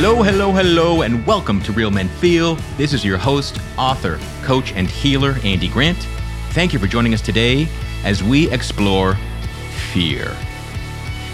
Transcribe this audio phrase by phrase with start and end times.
[0.00, 2.54] Hello, hello, hello, and welcome to Real Men Feel.
[2.76, 5.98] This is your host, author, coach, and healer, Andy Grant.
[6.50, 7.66] Thank you for joining us today
[8.04, 9.16] as we explore
[9.92, 10.36] fear.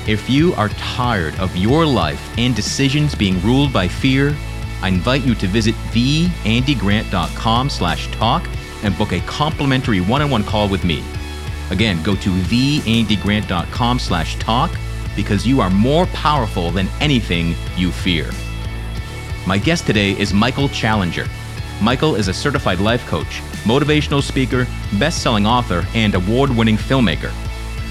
[0.08, 4.34] If you are tired of your life and decisions being ruled by fear,
[4.80, 8.48] I invite you to visit theandygrant.com slash talk
[8.82, 11.04] and book a complimentary one-on-one call with me.
[11.70, 14.70] Again, go to theandygrant.com slash talk
[15.14, 18.30] because you are more powerful than anything you fear.
[19.46, 21.26] My guest today is Michael Challenger.
[21.82, 24.66] Michael is a certified life coach, motivational speaker,
[24.98, 27.30] best-selling author, and award-winning filmmaker.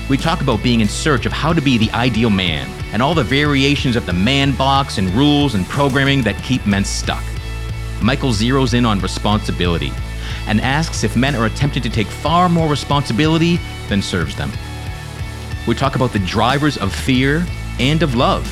[0.09, 3.13] We talk about being in search of how to be the ideal man and all
[3.13, 7.23] the variations of the man box and rules and programming that keep men stuck.
[8.01, 9.91] Michael zeroes in on responsibility
[10.47, 13.59] and asks if men are attempting to take far more responsibility
[13.89, 14.51] than serves them.
[15.67, 17.45] We talk about the drivers of fear
[17.79, 18.43] and of love,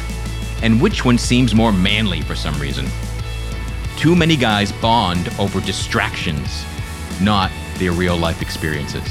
[0.62, 2.86] and which one seems more manly for some reason.
[3.98, 6.66] Too many guys bond over distractions,
[7.22, 9.04] not their real life experiences.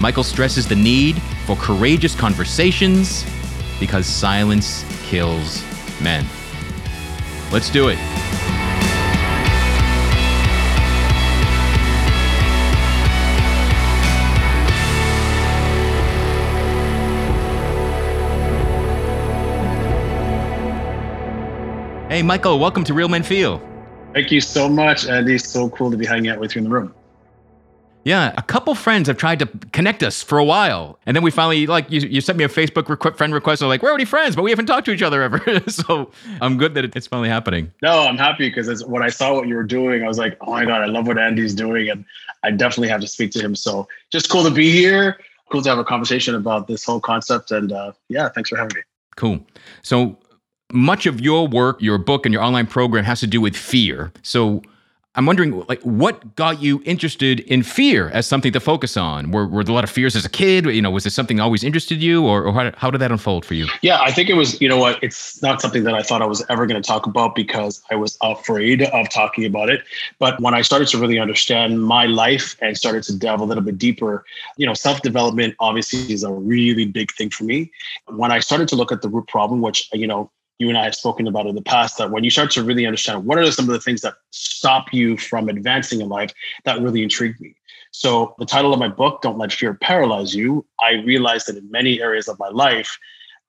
[0.00, 3.24] Michael stresses the need for courageous conversations
[3.80, 5.62] because silence kills
[6.00, 6.24] men.
[7.50, 8.47] Let's do it.
[22.18, 23.62] Hey, Michael, welcome to Real Men Feel.
[24.12, 25.38] Thank you so much, Andy.
[25.38, 26.92] So cool to be hanging out with you in the room.
[28.02, 31.30] Yeah, a couple friends have tried to connect us for a while, and then we
[31.30, 32.00] finally like you.
[32.00, 33.62] You sent me a Facebook requ- friend request.
[33.62, 35.40] I'm like, we're already friends, but we haven't talked to each other ever.
[35.68, 36.10] so
[36.40, 37.72] I'm good that it's finally happening.
[37.82, 40.50] No, I'm happy because when I saw what you were doing, I was like, oh
[40.50, 42.04] my god, I love what Andy's doing, and
[42.42, 43.54] I definitely have to speak to him.
[43.54, 45.20] So just cool to be here.
[45.52, 48.74] Cool to have a conversation about this whole concept, and uh, yeah, thanks for having
[48.74, 48.82] me.
[49.14, 49.46] Cool.
[49.82, 50.18] So
[50.72, 54.12] much of your work, your book, and your online program has to do with fear.
[54.22, 54.62] So
[55.14, 59.32] I'm wondering, like, what got you interested in fear as something to focus on?
[59.32, 60.66] Were, were there a lot of fears as a kid?
[60.66, 63.44] You know, was this something always interested you, or, or how, how did that unfold
[63.44, 63.66] for you?
[63.82, 64.60] Yeah, I think it was.
[64.60, 65.02] You know what?
[65.02, 67.96] It's not something that I thought I was ever going to talk about because I
[67.96, 69.82] was afraid of talking about it.
[70.20, 73.64] But when I started to really understand my life and started to delve a little
[73.64, 74.24] bit deeper,
[74.56, 77.72] you know, self development obviously is a really big thing for me.
[78.06, 80.84] When I started to look at the root problem, which you know you and I
[80.84, 83.50] have spoken about in the past that when you start to really understand what are
[83.50, 86.32] some of the things that stop you from advancing in life,
[86.64, 87.54] that really intrigued me.
[87.92, 91.70] So the title of my book, Don't Let Fear Paralyze You, I realized that in
[91.70, 92.98] many areas of my life,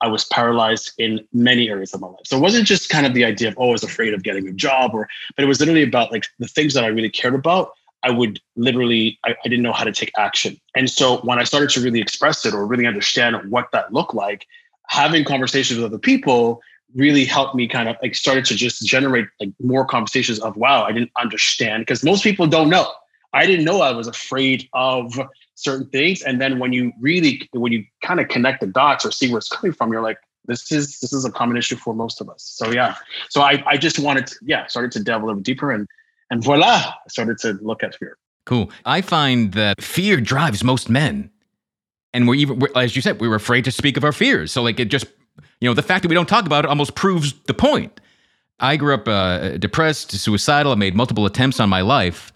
[0.02, 2.22] I was paralyzed in many areas of my life.
[2.26, 4.48] So it wasn't just kind of the idea of, oh, I was afraid of getting
[4.48, 7.36] a job or, but it was literally about like the things that I really cared
[7.36, 7.72] about.
[8.04, 10.58] I would literally, I, I didn't know how to take action.
[10.74, 14.14] And so when I started to really express it or really understand what that looked
[14.14, 14.48] like,
[14.88, 16.62] having conversations with other people
[16.96, 20.84] really helped me kind of like started to just generate like more conversations of wow
[20.84, 22.92] i didn't understand because most people don't know.
[23.32, 25.14] I didn't know i was afraid of
[25.54, 29.12] certain things and then when you really when you kind of connect the dots or
[29.12, 30.18] see where it's coming from you're like
[30.50, 32.44] this is this is a common issue for most of us.
[32.44, 32.96] So yeah.
[33.30, 35.88] So i i just wanted to yeah started to delve a little deeper and
[36.32, 38.18] and voila i started to look at fear.
[38.46, 38.72] Cool.
[38.84, 41.30] I find that fear drives most men
[42.14, 44.52] and we're even we're, as you said we were afraid to speak of our fears.
[44.52, 45.06] So like it just
[45.60, 48.00] you know, the fact that we don't talk about it almost proves the point.
[48.60, 50.72] I grew up uh, depressed, suicidal.
[50.72, 52.34] I made multiple attempts on my life.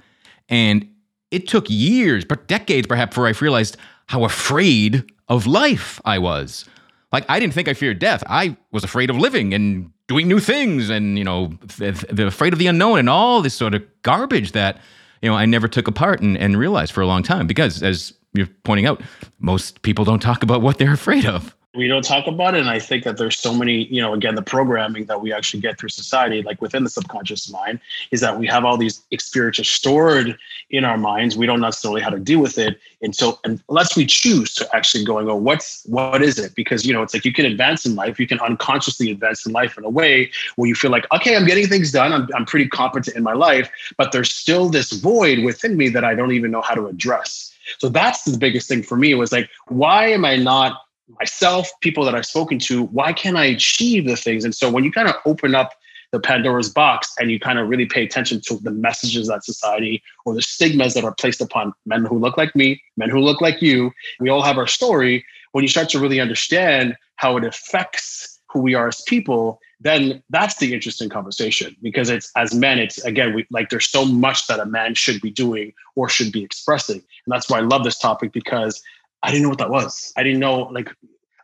[0.49, 0.87] And
[1.31, 3.77] it took years, but decades perhaps, before I realized
[4.07, 6.65] how afraid of life I was.
[7.11, 8.23] Like, I didn't think I feared death.
[8.27, 12.59] I was afraid of living and doing new things and, you know, the afraid of
[12.59, 14.79] the unknown and all this sort of garbage that,
[15.21, 18.13] you know, I never took apart and, and realized for a long time because, as
[18.33, 19.01] you're pointing out,
[19.39, 22.69] most people don't talk about what they're afraid of we don't talk about it and
[22.69, 25.79] i think that there's so many you know again the programming that we actually get
[25.79, 27.79] through society like within the subconscious mind
[28.11, 30.37] is that we have all these experiences stored
[30.69, 31.37] in our minds.
[31.37, 35.29] We don't necessarily how to deal with it until unless we choose to actually going
[35.29, 36.55] oh what's what is it?
[36.55, 39.51] Because you know it's like you can advance in life you can unconsciously advance in
[39.51, 42.45] life in a way where you feel like okay i'm getting things done i'm, I'm
[42.45, 46.31] pretty competent in my life but there's still this void within me that i don't
[46.31, 47.53] even know how to address.
[47.77, 52.05] So that's the biggest thing for me was like why am i not myself, people
[52.05, 54.45] that I've spoken to, why can't I achieve the things?
[54.45, 55.73] And so when you kind of open up
[56.11, 60.01] the Pandora's box and you kind of really pay attention to the messages that society
[60.25, 63.41] or the stigmas that are placed upon men who look like me, men who look
[63.41, 65.25] like you, we all have our story.
[65.53, 70.21] When you start to really understand how it affects who we are as people, then
[70.29, 74.45] that's the interesting conversation because it's as men, it's again, we like there's so much
[74.47, 76.97] that a man should be doing or should be expressing.
[76.97, 78.81] And that's why I love this topic because
[79.23, 80.13] I didn't know what that was.
[80.17, 80.89] I didn't know, like,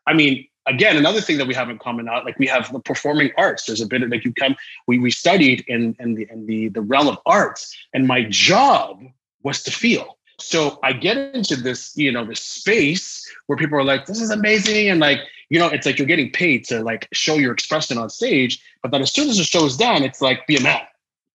[0.05, 2.79] I mean, again, another thing that we have in common now, like we have the
[2.79, 3.65] performing arts.
[3.65, 4.55] There's a bit of like you come,
[4.87, 9.01] we we studied in in the in the the realm of arts, and my job
[9.43, 10.17] was to feel.
[10.39, 14.31] So I get into this, you know, this space where people are like, this is
[14.31, 14.89] amazing.
[14.89, 18.09] And like, you know, it's like you're getting paid to like show your expression on
[18.09, 18.61] stage.
[18.81, 20.81] But then as soon as the show is done, it's like be a man.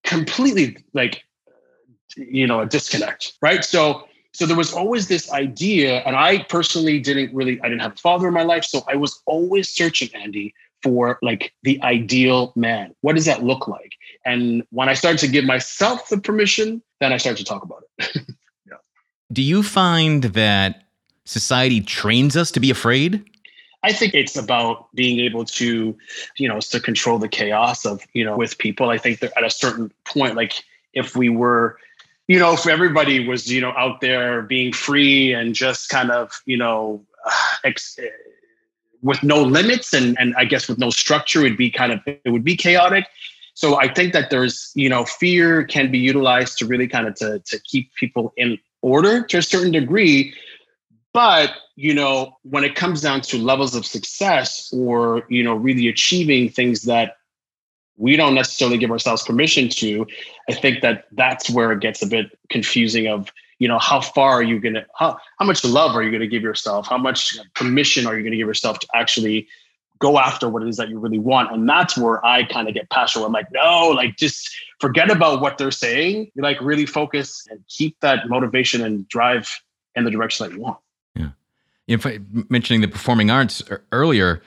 [0.05, 1.25] Completely like,
[2.17, 3.35] you know, a disconnect.
[3.43, 3.65] Right.
[3.65, 7.93] So so there was always this idea, and I personally didn't really, I didn't have
[7.93, 8.65] a father in my life.
[8.65, 10.53] So I was always searching, Andy,
[10.83, 12.97] for like the ideal man.
[13.03, 13.93] What does that look like?
[14.27, 17.85] And when I started to give myself the permission, then I started to talk about
[17.99, 18.27] it.
[18.67, 18.75] yeah.
[19.33, 20.83] Do you find that
[21.25, 23.25] society trains us to be afraid?
[23.85, 25.97] I think it's about being able to,
[26.39, 28.91] you know, to control the chaos of, you know, with people.
[28.91, 31.79] I think that at a certain point, like if we were
[32.27, 36.41] you know, if everybody was, you know, out there being free and just kind of,
[36.47, 38.09] you know, uh, ex- eh,
[39.03, 42.31] with no limits and and I guess with no structure, it'd be kind of it
[42.31, 43.07] would be chaotic.
[43.53, 47.15] So I think that there's, you know, fear can be utilized to really kind of
[47.17, 50.35] to to keep people in order to a certain degree.
[51.13, 55.89] But you know, when it comes down to levels of success or you know really
[55.89, 57.17] achieving things that
[57.97, 60.07] we don't necessarily give ourselves permission to
[60.49, 64.33] i think that that's where it gets a bit confusing of you know how far
[64.33, 66.87] are you going to how, how much love are you going to give yourself?
[66.87, 69.49] How much permission are you going to give yourself to actually
[70.01, 71.53] go after what it is that you really want?
[71.53, 73.25] And that's where i kind of get passionate.
[73.25, 76.31] I'm like no like just forget about what they're saying.
[76.37, 79.49] Like really focus and keep that motivation and drive
[79.95, 80.79] in the direction that you want.
[81.15, 81.31] Yeah.
[81.87, 82.19] If I,
[82.49, 83.63] mentioning the performing arts
[83.93, 84.43] earlier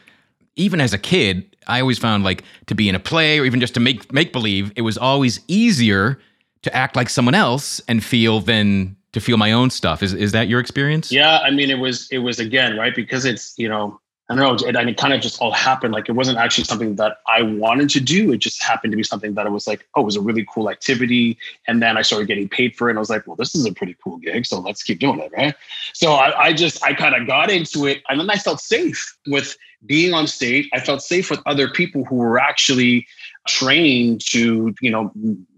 [0.56, 3.60] even as a kid, I always found like to be in a play or even
[3.60, 6.20] just to make make believe, it was always easier
[6.64, 10.04] to act like someone else and feel than to feel my own stuff.
[10.04, 11.12] Is is that your experience?
[11.12, 14.62] Yeah, I mean, it was it was again right because it's you know I don't
[14.62, 15.94] know, and it kind of just all happened.
[15.94, 18.34] Like it wasn't actually something that I wanted to do.
[18.34, 20.46] It just happened to be something that I was like, oh, it was a really
[20.54, 21.38] cool activity.
[21.66, 22.92] And then I started getting paid for it.
[22.92, 24.46] And I was like, well, this is a pretty cool gig.
[24.46, 25.32] So let's keep doing it.
[25.32, 25.56] Right.
[25.94, 28.04] So I, I just, I kind of got into it.
[28.10, 30.70] And then I felt safe with being on stage.
[30.74, 33.08] I felt safe with other people who were actually
[33.48, 35.10] trained to, you know,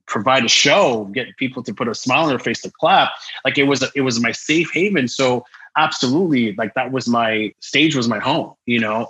[0.06, 3.12] provide a show, get people to put a smile on their face to clap.
[3.46, 5.08] Like it was, it was my safe haven.
[5.08, 5.44] So
[5.78, 9.08] absolutely like that was my stage was my home you know?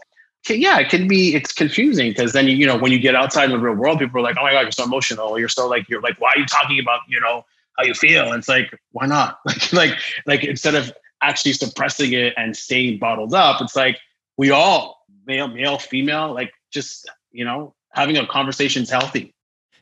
[0.47, 3.51] Yeah it can be it's confusing because then you know when you get outside in
[3.51, 5.37] the real world people are like oh my god you're so emotional.
[5.37, 7.45] You're so like you're like why are you talking about you know
[7.77, 8.25] how you feel?
[8.25, 9.39] And it's like why not?
[9.45, 10.91] Like like like instead of
[11.21, 13.99] actually suppressing it and staying bottled up it's like
[14.37, 19.33] we all male male female like just you know having a conversation is healthy.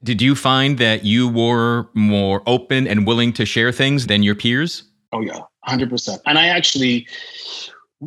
[0.04, 4.36] Did you find that you were more open and willing to share things than your
[4.36, 4.84] peers?
[5.14, 6.20] Oh yeah 100%.
[6.26, 7.08] And I actually,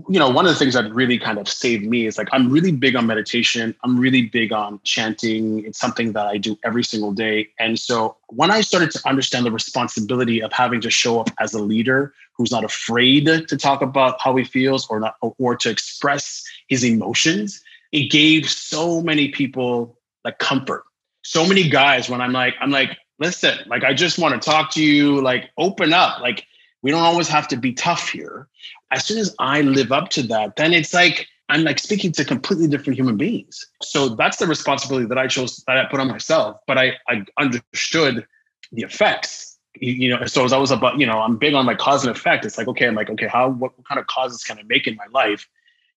[0.09, 2.51] you know, one of the things that really kind of saved me is like I'm
[2.51, 3.75] really big on meditation.
[3.83, 5.65] I'm really big on chanting.
[5.65, 7.49] It's something that I do every single day.
[7.59, 11.55] And so when I started to understand the responsibility of having to show up as
[11.55, 15.71] a leader who's not afraid to talk about how he feels or not or to
[15.71, 20.85] express his emotions, it gave so many people like comfort.
[21.23, 24.71] So many guys when I'm like, I'm like, listen, like I just want to talk
[24.73, 26.21] to you, like open up.
[26.21, 26.47] Like
[26.83, 28.49] we don't always have to be tough here.
[28.91, 32.25] As soon as I live up to that, then it's like I'm like speaking to
[32.25, 33.67] completely different human beings.
[33.83, 36.59] So that's the responsibility that I chose that I put on myself.
[36.67, 38.27] But I, I understood
[38.73, 39.59] the effects.
[39.75, 42.15] You know, so as I was about, you know, I'm big on like cause and
[42.15, 42.45] effect.
[42.45, 44.87] It's like, okay, I'm like, okay, how what, what kind of causes can I make
[44.87, 45.49] in my life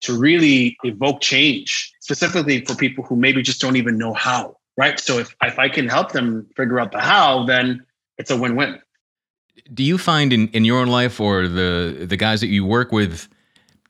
[0.01, 4.57] to really evoke change, specifically for people who maybe just don't even know how.
[4.75, 4.99] Right.
[4.99, 7.85] So if, if I can help them figure out the how, then
[8.17, 8.79] it's a win-win
[9.73, 12.91] do you find in, in your own life or the the guys that you work
[12.91, 13.27] with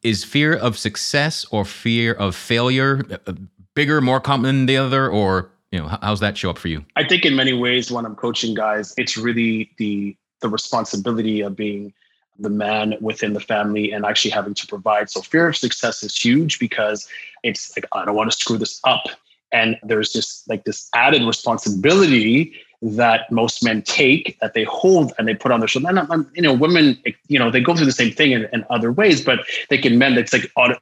[0.01, 3.33] is fear of success or fear of failure uh,
[3.73, 5.09] bigger more common than the other?
[5.09, 6.85] Or you know how's that show up for you?
[6.95, 11.55] I think in many ways when i'm coaching guys it's really the the responsibility of
[11.55, 11.93] being
[12.39, 15.09] the man within the family and actually having to provide.
[15.09, 17.07] So fear of success is huge because
[17.43, 19.05] it's like i don't want to screw this up.
[19.51, 25.27] And there's just like this added responsibility that most men take that they hold and
[25.27, 25.87] they put on their shoulder.
[25.89, 28.91] And, you know, women, you know, they go through the same thing in, in other
[28.91, 30.17] ways, but they can men.
[30.17, 30.75] It's like auto,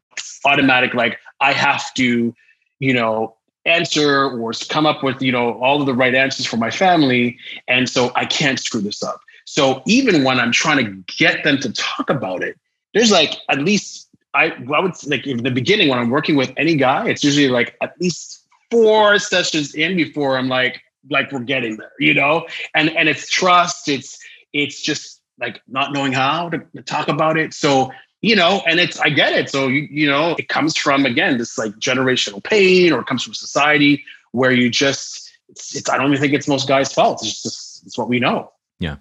[0.46, 0.93] automatic.
[0.96, 2.36] Like I have to,
[2.79, 6.58] you know, answer or come up with you know all of the right answers for
[6.58, 9.22] my family, and so I can't screw this up.
[9.46, 12.58] So even when I'm trying to get them to talk about it,
[12.96, 16.51] there's like at least I I would like in the beginning when I'm working with
[16.58, 21.39] any guy, it's usually like at least four sessions in before I'm like like we're
[21.39, 22.48] getting there, you know?
[22.75, 24.20] And and it's trust, it's
[24.53, 27.53] it's just like not knowing how to, to talk about it.
[27.53, 27.91] So
[28.22, 29.50] you know, and it's I get it.
[29.50, 33.24] So you you know, it comes from again this like generational pain, or it comes
[33.24, 37.22] from society where you just it's, it's I don't even think it's most guys' fault.
[37.24, 38.51] It's just it's what we know.
[38.79, 38.98] Yeah,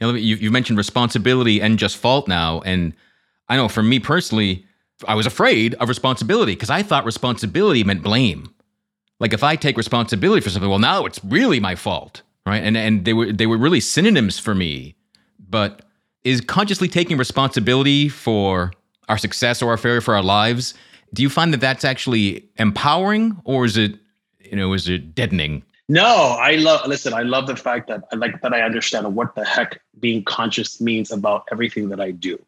[0.00, 2.92] you, know, you you mentioned responsibility and just fault now, and
[3.48, 4.66] I know for me personally,
[5.06, 8.52] I was afraid of responsibility because I thought responsibility meant blame.
[9.18, 12.62] Like if I take responsibility for something, well, now it's really my fault, right?
[12.62, 14.94] And and they were they were really synonyms for me.
[15.48, 15.82] But
[16.24, 18.72] is consciously taking responsibility for
[19.08, 20.74] our success or our failure for our lives?
[21.14, 23.94] Do you find that that's actually empowering, or is it,
[24.40, 25.62] you know, is it deadening?
[25.88, 26.86] No, I love.
[26.88, 30.24] Listen, I love the fact that I like that I understand what the heck being
[30.24, 32.44] conscious means about everything that I do.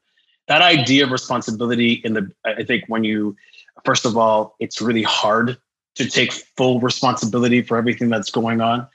[0.49, 3.37] That idea of responsibility in the, I think when you,
[3.85, 5.57] first of all, it's really hard
[5.99, 8.87] to take full responsibility for everything that's going on.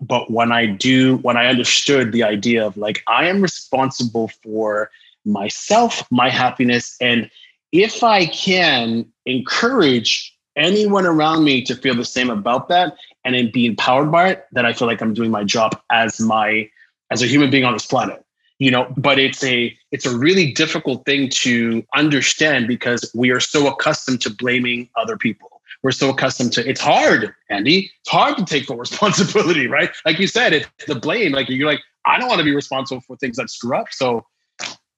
[0.00, 4.90] But when I do, when I understood the idea of like, I am responsible for
[5.24, 7.30] myself, my happiness, and
[7.72, 13.50] if I can encourage anyone around me to feel the same about that and then
[13.50, 16.68] be empowered by it, then I feel like I'm doing my job as my
[17.10, 18.24] as a human being on this planet.
[18.58, 23.40] You know, but it's a it's a really difficult thing to understand because we are
[23.40, 25.49] so accustomed to blaming other people
[25.82, 27.90] we're so accustomed to it's hard, Andy.
[28.00, 29.90] It's hard to take full responsibility, right?
[30.04, 31.32] Like you said, it's the blame.
[31.32, 33.86] Like you're like, I don't want to be responsible for things that screw up.
[33.90, 34.24] So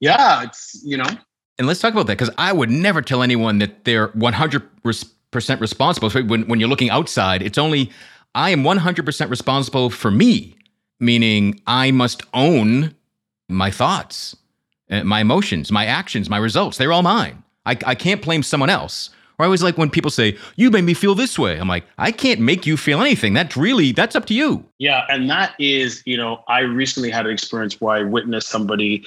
[0.00, 1.08] yeah, it's you know.
[1.58, 4.82] And let's talk about that because I would never tell anyone that they're 100
[5.30, 6.10] percent responsible.
[6.10, 7.90] So when when you're looking outside, it's only
[8.34, 10.56] I am 100% responsible for me,
[10.98, 12.94] meaning I must own
[13.48, 14.36] my thoughts,
[14.90, 16.78] uh, my emotions, my actions, my results.
[16.78, 17.42] They're all mine.
[17.66, 19.10] I, I can't blame someone else.
[19.38, 21.84] Or I always like when people say, "You made me feel this way." I'm like,
[21.98, 23.34] I can't make you feel anything.
[23.34, 24.64] That's really that's up to you.
[24.78, 29.04] Yeah, and that is, you know, I recently had an experience where I witnessed somebody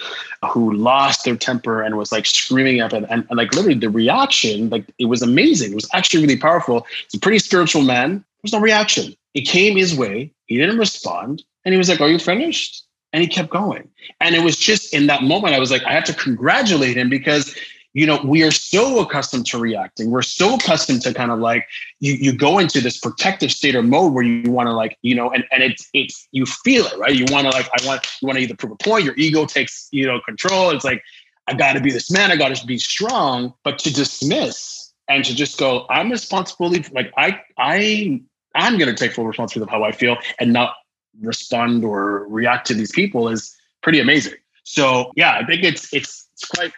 [0.52, 3.90] who lost their temper and was like screaming up, and, and, and like literally the
[3.90, 5.72] reaction, like it was amazing.
[5.72, 6.86] It was actually really powerful.
[7.10, 8.12] He's a pretty spiritual man.
[8.12, 9.16] There was no reaction.
[9.34, 10.32] It came his way.
[10.48, 13.88] He didn't respond, and he was like, "Are you finished?" And he kept going.
[14.20, 17.10] And it was just in that moment, I was like, I had to congratulate him
[17.10, 17.56] because
[17.96, 20.12] you know we are so accustomed to reacting.
[20.12, 21.66] We're so accustomed to kind of like
[22.02, 25.16] you you go into this protective state or mode where you want to like you
[25.16, 27.16] know and and it's it's you feel it right?
[27.16, 29.46] You want to like i want you want to either prove a point your ego
[29.46, 30.72] takes you know control.
[30.72, 31.02] It's like
[31.48, 33.54] i got to be this man i got to be strong.
[33.64, 38.22] But to dismiss and to just go i'm responsible like i i
[38.56, 40.76] i'm to take full responsibility of how i feel and not
[41.22, 44.36] respond or react to these people is pretty amazing.
[44.64, 46.74] So yeah i think it's it's it's quite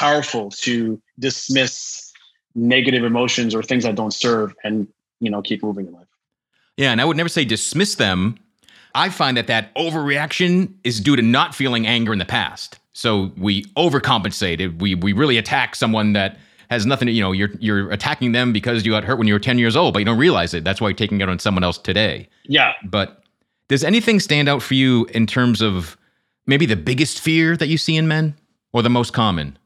[0.00, 2.10] powerful to dismiss
[2.54, 4.88] negative emotions or things that don't serve and
[5.20, 6.06] you know keep moving in life.
[6.78, 8.38] Yeah and i would never say dismiss them.
[8.94, 12.78] I find that that overreaction is due to not feeling anger in the past.
[12.92, 16.38] So we overcompensate we we really attack someone that
[16.70, 19.34] has nothing to, you know you're you're attacking them because you got hurt when you
[19.34, 20.64] were 10 years old but you don't realize it.
[20.64, 22.26] That's why you're taking it on someone else today.
[22.44, 22.72] Yeah.
[22.84, 23.22] But
[23.68, 25.98] does anything stand out for you in terms of
[26.46, 28.34] maybe the biggest fear that you see in men
[28.72, 29.58] or the most common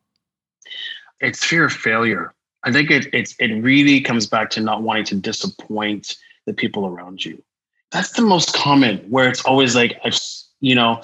[1.24, 2.34] it's fear of failure.
[2.64, 6.16] I think it it's it really comes back to not wanting to disappoint
[6.46, 7.42] the people around you.
[7.90, 10.18] That's the most common where it's always like I've
[10.60, 11.02] you know,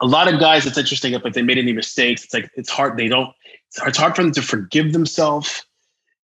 [0.00, 2.96] a lot of guys it's interesting if they made any mistakes, it's like it's hard
[2.96, 3.30] they don't
[3.86, 5.64] it's hard for them to forgive themselves.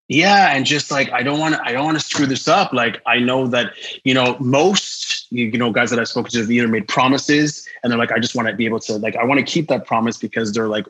[0.09, 2.73] Yeah, and just like I don't want to I don't want to screw this up.
[2.73, 3.73] Like I know that,
[4.05, 7.91] you know, most you know guys that I've spoken to have either made promises and
[7.91, 9.87] they're like I just want to be able to like I want to keep that
[9.87, 10.87] promise because they're like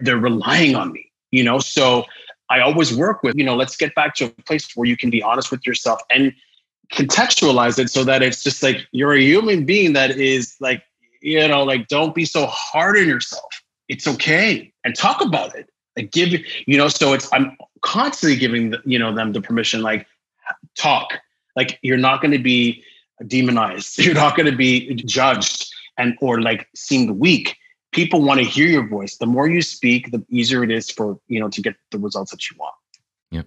[0.00, 1.58] they're relying on me you know?
[1.58, 2.04] So
[2.50, 5.08] i always work with you know let's get back to a place where you can
[5.08, 6.34] be honest with yourself and
[6.92, 10.82] contextualize it so that it's just like you're a human being that is like
[11.22, 13.62] you know like don't be so hard on yourself.
[13.88, 14.72] It's okay.
[14.84, 15.70] And talk about it.
[15.96, 16.28] Like give
[16.66, 20.06] you know so it's i'm constantly giving the, you know them the permission like
[20.76, 21.18] talk.
[21.56, 22.82] Like you're not going to be
[23.26, 23.98] demonized.
[24.04, 27.56] You're not going to be judged and or like seemed weak
[27.92, 29.16] people want to hear your voice.
[29.16, 32.32] The more you speak, the easier it is for you know to get the results
[32.32, 32.74] that you want.
[33.30, 33.42] Yeah.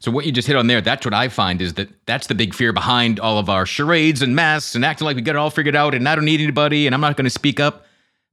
[0.00, 2.34] So what you just hit on there, that's what I find is that that's the
[2.34, 5.38] big fear behind all of our charades and masks and acting like we got it
[5.38, 7.86] all figured out and I don't need anybody and I'm not going to speak up.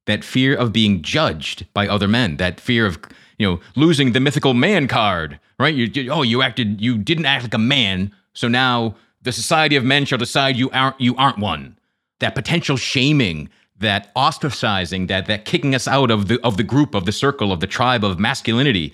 [0.07, 2.97] That fear of being judged by other men, that fear of
[3.37, 5.73] you know losing the mythical man card, right?
[5.73, 9.75] You, you oh you acted you didn't act like a man, so now the society
[9.75, 11.77] of men shall decide you aren't you aren't one.
[12.19, 13.49] That potential shaming
[13.81, 17.51] that ostracizing, that that kicking us out of the of the group, of the circle,
[17.51, 18.93] of the tribe of masculinity.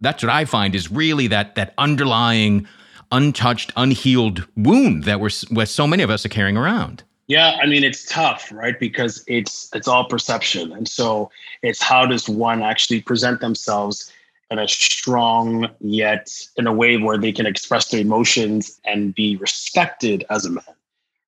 [0.00, 2.66] That's what I find is really that that underlying,
[3.12, 7.02] untouched, unhealed wound that we're what so many of us are carrying around.
[7.26, 8.78] Yeah, I mean it's tough, right?
[8.78, 11.30] Because it's it's all perception, and so
[11.62, 14.12] it's how does one actually present themselves
[14.50, 19.36] in a strong yet in a way where they can express their emotions and be
[19.36, 20.64] respected as a man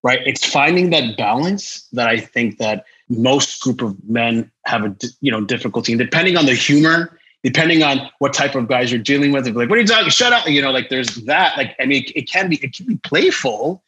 [0.03, 4.97] right it's finding that balance that i think that most group of men have a
[5.21, 9.01] you know difficulty and depending on the humor depending on what type of guys you're
[9.01, 11.75] dealing with like what are you talking shut up you know like there's that like
[11.81, 13.83] i mean it can be it can be playful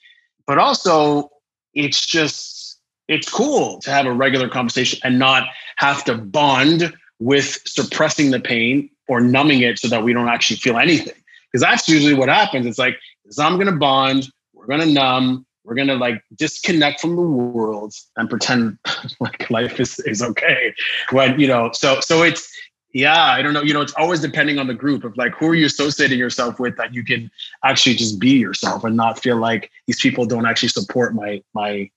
[0.46, 1.30] but also
[1.74, 2.62] it's just
[3.08, 5.44] it's cool to have a regular conversation and not
[5.76, 10.56] have to bond with suppressing the pain or numbing it so that we don't actually
[10.56, 11.14] feel anything.
[11.50, 12.66] Because that's usually what happens.
[12.66, 12.98] It's like,
[13.28, 18.28] so I'm gonna bond, we're gonna numb, we're gonna like disconnect from the world and
[18.28, 18.78] pretend
[19.20, 20.74] like life is, is okay.
[21.10, 22.50] When you know, so so it's
[22.92, 23.62] yeah, I don't know.
[23.62, 26.60] You know, it's always depending on the group of like who are you associating yourself
[26.60, 27.30] with that you can
[27.64, 31.90] actually just be yourself and not feel like these people don't actually support my my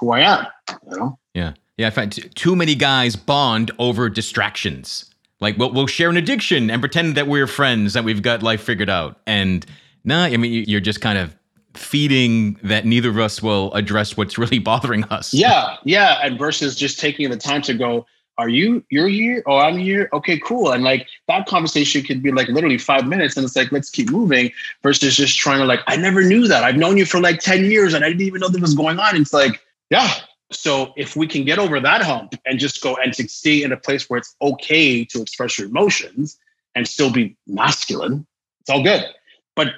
[0.00, 0.46] who I am.
[0.90, 1.18] You know?
[1.34, 1.52] Yeah.
[1.78, 5.06] Yeah, I find too many guys bond over distractions.
[5.40, 8.62] Like we'll, we'll share an addiction and pretend that we're friends, that we've got life
[8.62, 9.20] figured out.
[9.26, 9.64] And
[10.04, 11.34] no, nah, I mean you're just kind of
[11.74, 15.32] feeding that neither of us will address what's really bothering us.
[15.32, 16.18] Yeah, yeah.
[16.22, 18.06] And versus just taking the time to go,
[18.38, 19.42] are you you're here?
[19.46, 20.08] Oh, I'm here.
[20.12, 20.72] Okay, cool.
[20.72, 24.10] And like that conversation could be like literally five minutes, and it's like let's keep
[24.10, 24.50] moving.
[24.82, 26.64] Versus just trying to like, I never knew that.
[26.64, 28.98] I've known you for like ten years, and I didn't even know that was going
[28.98, 29.16] on.
[29.16, 29.60] It's like,
[29.90, 30.08] yeah,
[30.54, 33.72] so if we can get over that hump and just go and to stay in
[33.72, 36.38] a place where it's okay to express your emotions
[36.74, 38.26] and still be masculine,
[38.60, 39.04] it's all good.
[39.56, 39.68] But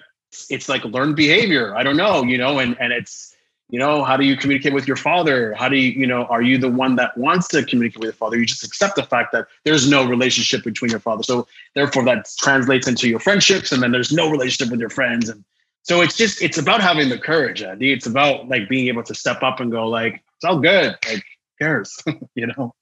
[0.51, 1.77] it's like learned behavior.
[1.77, 3.35] I don't know, you know, and and it's
[3.71, 5.55] you know, how do you communicate with your father?
[5.55, 8.13] How do you, you know, are you the one that wants to communicate with your
[8.13, 8.39] father?
[8.39, 11.23] You just accept the fact that there's no relationship between your father.
[11.23, 15.29] So therefore that translates into your friendships and then there's no relationship with your friends.
[15.29, 15.45] And
[15.83, 17.93] so it's just it's about having the courage, Andy.
[17.93, 20.97] It's about like being able to step up and go like, it's all good.
[21.07, 21.25] Like,
[21.59, 21.97] cares?
[22.35, 22.75] you know?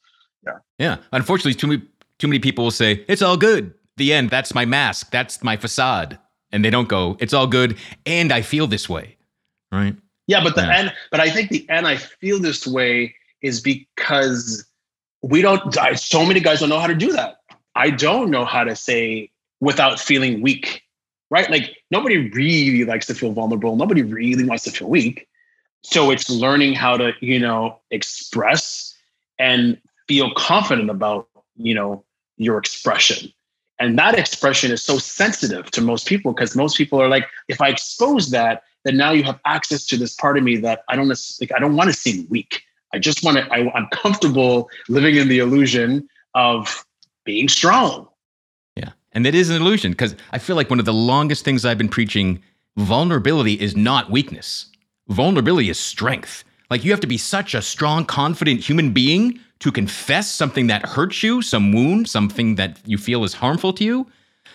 [0.44, 0.59] Yeah.
[0.78, 0.97] Yeah.
[1.12, 1.82] Unfortunately, too many
[2.18, 3.73] too many people will say, it's all good.
[3.97, 4.30] The end.
[4.30, 5.11] That's my mask.
[5.11, 6.18] That's my facade.
[6.52, 7.78] And they don't go, it's all good.
[8.06, 9.16] And I feel this way.
[9.71, 9.96] Right.
[10.26, 10.76] Yeah, but the yeah.
[10.76, 14.64] end, but I think the end I feel this way is because
[15.22, 17.38] we don't I, so many guys don't know how to do that.
[17.74, 20.83] I don't know how to say without feeling weak.
[21.31, 21.50] Right?
[21.50, 23.74] Like nobody really likes to feel vulnerable.
[23.74, 25.26] Nobody really wants to feel weak
[25.83, 28.96] so it's learning how to you know express
[29.38, 32.05] and feel confident about you know
[32.37, 33.33] your expression
[33.83, 37.61] and that expression is so sensitive to most people because most people are like if
[37.61, 40.97] i expose that then now you have access to this part of me that i
[40.97, 42.62] don't like i don't want to seem weak.
[42.95, 46.85] I just want to I, i'm comfortable living in the illusion of
[47.25, 48.09] being strong.
[48.77, 48.90] Yeah.
[49.12, 51.79] And it is an illusion because i feel like one of the longest things i've
[51.79, 52.42] been preaching
[52.77, 54.66] vulnerability is not weakness.
[55.09, 56.45] Vulnerability is strength.
[56.71, 60.85] Like you have to be such a strong, confident human being to confess something that
[60.85, 64.09] hurts you, some wound, something that you feel is harmful to you.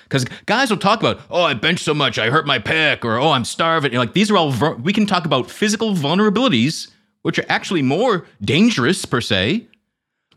[0.03, 3.17] Because guys will talk about, oh, I bench so much, I hurt my pec, or
[3.17, 3.93] oh, I'm starving.
[3.93, 6.91] You're like these are all we can talk about physical vulnerabilities,
[7.21, 9.67] which are actually more dangerous per se,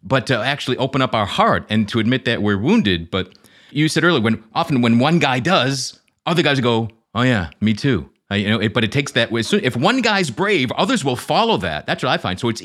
[0.05, 3.11] but to actually open up our heart and to admit that we're wounded.
[3.11, 3.33] But
[3.73, 7.75] you said earlier, when often when one guy does, other guys go, oh yeah, me
[7.75, 8.09] too.
[8.31, 9.33] Uh, you know, it, but it takes that.
[9.33, 9.41] Way.
[9.41, 11.87] If one guy's brave, others will follow that.
[11.87, 12.39] That's what I find.
[12.39, 12.63] So it's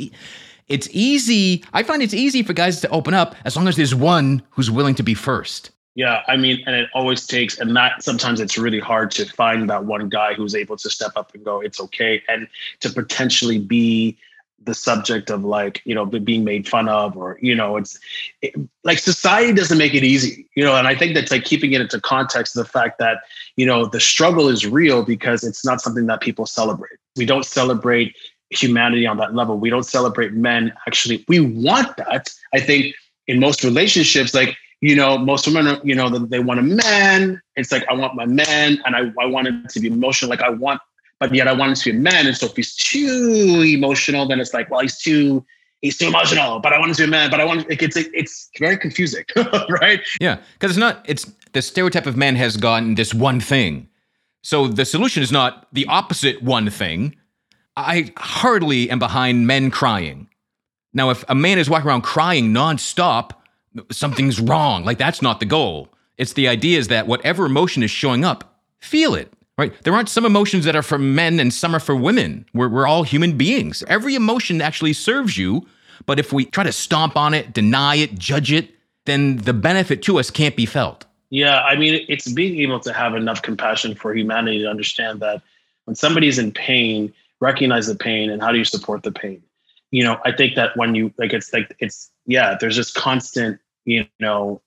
[0.67, 1.63] it's easy.
[1.73, 4.71] I find it's easy for guys to open up as long as there's one who's
[4.71, 5.71] willing to be first.
[5.95, 9.69] Yeah, I mean, and it always takes, and that sometimes it's really hard to find
[9.69, 12.49] that one guy who's able to step up and go, "It's okay," and
[12.81, 14.17] to potentially be
[14.65, 17.99] the subject of like you know being made fun of or you know it's
[18.41, 21.73] it, like society doesn't make it easy you know and i think that's like keeping
[21.73, 23.19] it into context the fact that
[23.57, 27.45] you know the struggle is real because it's not something that people celebrate we don't
[27.45, 28.15] celebrate
[28.51, 32.93] humanity on that level we don't celebrate men actually we want that i think
[33.27, 37.41] in most relationships like you know most women are, you know they want a man
[37.55, 40.41] it's like i want my man and i, I want him to be emotional like
[40.41, 40.79] i want
[41.19, 42.27] but yet I want him to be a man.
[42.27, 45.45] And so if he's too emotional, then it's like, well, he's too
[45.81, 46.59] he's too emotional.
[46.59, 47.29] But I want him to be a man.
[47.31, 49.25] But I want it it's it's very confusing,
[49.81, 50.01] right?
[50.19, 51.05] Yeah, because it's not.
[51.05, 53.87] It's the stereotype of man has gotten this one thing.
[54.43, 57.15] So the solution is not the opposite one thing.
[57.77, 60.29] I hardly am behind men crying.
[60.93, 63.31] Now, if a man is walking around crying nonstop,
[63.91, 64.85] something's wrong.
[64.85, 65.89] Like that's not the goal.
[66.17, 69.73] It's the idea is that whatever emotion is showing up, feel it right?
[69.83, 72.45] There aren't some emotions that are for men and some are for women.
[72.53, 73.83] We're, we're all human beings.
[73.87, 75.65] Every emotion actually serves you.
[76.05, 78.71] But if we try to stomp on it, deny it, judge it,
[79.05, 81.05] then the benefit to us can't be felt.
[81.29, 85.41] Yeah, I mean, it's being able to have enough compassion for humanity to understand that
[85.85, 87.13] when somebody's in pain,
[87.45, 89.41] recognize the pain and how do you support the pain?
[89.91, 93.59] You know, I think that when you like, it's like, it's, yeah, there's just constant,
[93.85, 94.61] you know,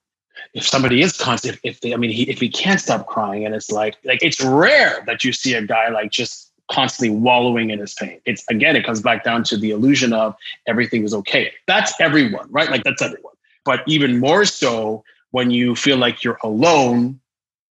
[0.54, 3.44] if somebody is constant, if, if they, I mean, he, if he can't stop crying,
[3.44, 7.70] and it's like, like it's rare that you see a guy like just constantly wallowing
[7.70, 8.20] in his pain.
[8.24, 10.36] It's again, it comes back down to the illusion of
[10.66, 11.52] everything is okay.
[11.66, 12.70] That's everyone, right?
[12.70, 13.34] Like that's everyone.
[13.64, 17.20] But even more so when you feel like you're alone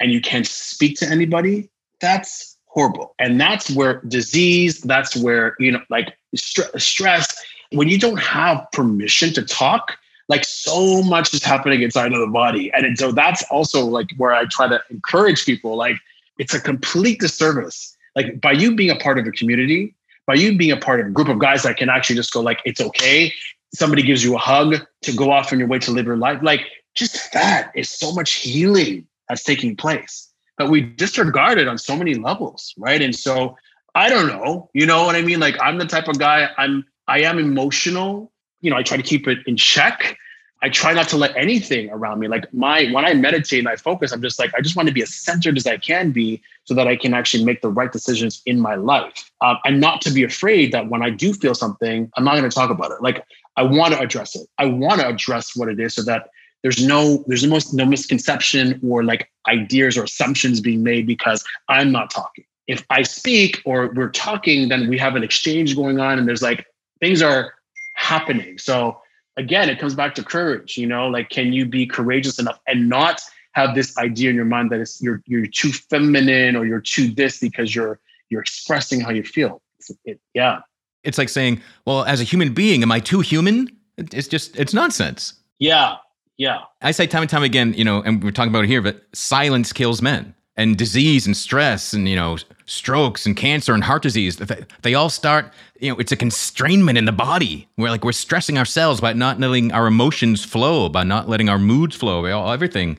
[0.01, 3.15] and you can't speak to anybody, that's horrible.
[3.19, 7.27] And that's where disease, that's where, you know, like st- stress,
[7.71, 9.97] when you don't have permission to talk,
[10.29, 12.73] like so much is happening inside of the body.
[12.73, 15.97] And so that's also like where I try to encourage people like
[16.39, 17.97] it's a complete disservice.
[18.17, 19.95] Like by you being a part of a community,
[20.27, 22.41] by you being a part of a group of guys that can actually just go
[22.41, 23.33] like, it's okay.
[23.73, 26.41] Somebody gives you a hug to go off on your way to live your life.
[26.43, 30.29] Like just that is so much healing that's taking place.
[30.57, 33.03] But we disregard it on so many levels, right?
[33.03, 33.57] And so
[33.95, 35.41] I don't know, you know what I mean?
[35.41, 38.33] Like I'm the type of guy I'm I am emotional
[38.65, 40.17] you know, I try to keep it in check.
[40.63, 42.29] I try not to let anything around me.
[42.29, 44.95] Like my when I meditate and I focus, I'm just like I just want to
[44.95, 47.93] be as centered as I can be, so that I can actually make the right
[47.93, 51.55] decisions in my life, um, and not to be afraid that when I do feel
[51.55, 53.03] something, I'm not going to talk about it.
[53.03, 53.27] Like
[53.59, 54.49] I want to address it.
[54.57, 56.31] I want to address what it is, so that
[56.65, 61.93] there's no there's almost no misconception or like ideas or assumptions being made because I'm
[61.93, 62.47] not talking.
[62.67, 66.41] If I speak or we're talking, then we have an exchange going on, and there's
[66.41, 66.67] like
[67.01, 67.53] things are
[67.97, 68.57] happening.
[68.57, 68.99] So
[69.37, 72.89] again, it comes back to courage, you know, like can you be courageous enough and
[72.89, 73.21] not
[73.53, 77.09] have this idea in your mind that it's you're you're too feminine or you're too
[77.09, 78.01] this because you're
[78.31, 79.61] you're expressing how you feel.
[80.07, 80.61] It, yeah.
[81.03, 83.69] It's like saying, well, as a human being, am I too human?
[83.99, 85.35] It's just it's nonsense.
[85.59, 85.97] Yeah.
[86.37, 86.61] Yeah.
[86.83, 89.03] I say time and time again, you know, and we're talking about it here, but
[89.13, 94.03] silence kills men and disease and stress and you know strokes and cancer and heart
[94.03, 94.37] disease.
[94.83, 97.69] They, all start you know it's a constrainment in the body.
[97.77, 101.59] Where like we're stressing ourselves by not letting our emotions flow by not letting our
[101.59, 102.99] moods flow all, everything.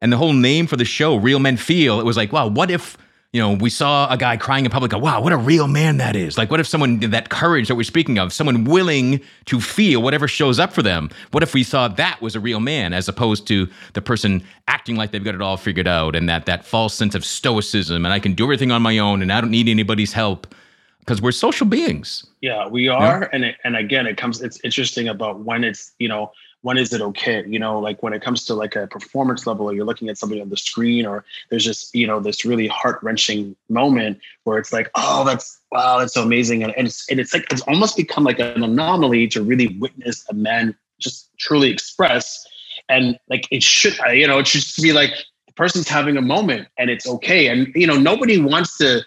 [0.00, 2.70] And the whole name for the show real men feel it was like wow what
[2.70, 2.98] if
[3.32, 4.90] you know, we saw a guy crying in public.
[4.90, 6.36] Go, wow, what a real man that is.
[6.36, 10.02] Like, what if someone did that courage that we're speaking of, someone willing to feel
[10.02, 11.08] whatever shows up for them?
[11.30, 14.96] What if we saw that was a real man, as opposed to the person acting
[14.96, 18.12] like they've got it all figured out, and that that false sense of stoicism, and
[18.12, 20.54] I can do everything on my own, and I don't need anybody's help,
[21.00, 22.26] because we're social beings.
[22.42, 24.42] Yeah, we are, and it, and again, it comes.
[24.42, 27.44] It's interesting about when it's you know when is it okay?
[27.46, 30.16] You know like when it comes to like a performance level or you're looking at
[30.16, 34.72] somebody on the screen or there's just you know this really heart-wrenching moment where it's
[34.72, 36.62] like oh that's wow that's so amazing.
[36.62, 40.24] And, and it's and it's like it's almost become like an anomaly to really witness
[40.30, 42.46] a man just truly express.
[42.88, 45.12] And like it should you know it should just be like
[45.46, 47.48] the person's having a moment and it's okay.
[47.48, 49.02] And you know nobody wants to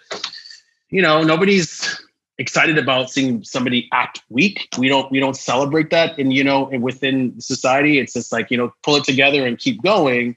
[0.90, 2.00] you know nobody's
[2.38, 4.68] excited about seeing somebody act weak.
[4.78, 8.56] We don't we don't celebrate that, and you know, within society, it's just like you
[8.56, 10.36] know, pull it together and keep going.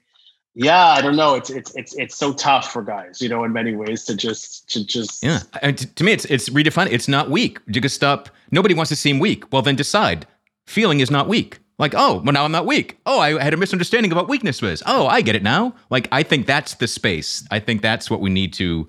[0.54, 1.34] Yeah, I don't know.
[1.36, 4.68] It's it's it's it's so tough for guys, you know, in many ways to just
[4.70, 5.40] to just yeah.
[5.62, 6.90] To, me, it's it's redefined.
[6.90, 7.60] It's not weak.
[7.66, 8.28] You stop.
[8.50, 9.50] Nobody wants to seem weak.
[9.52, 10.26] Well, then decide.
[10.66, 11.58] Feeling is not weak.
[11.78, 12.98] Like, oh, well, now I'm not weak.
[13.06, 14.82] Oh, I had a misunderstanding what weakness was.
[14.84, 15.74] Oh, I get it now.
[15.88, 17.42] Like, I think that's the space.
[17.50, 18.86] I think that's what we need to,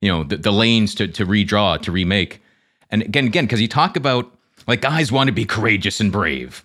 [0.00, 2.41] you know, the, the lanes to to redraw, to remake.
[2.92, 4.30] And again, again, because you talk about
[4.68, 6.64] like guys want to be courageous and brave.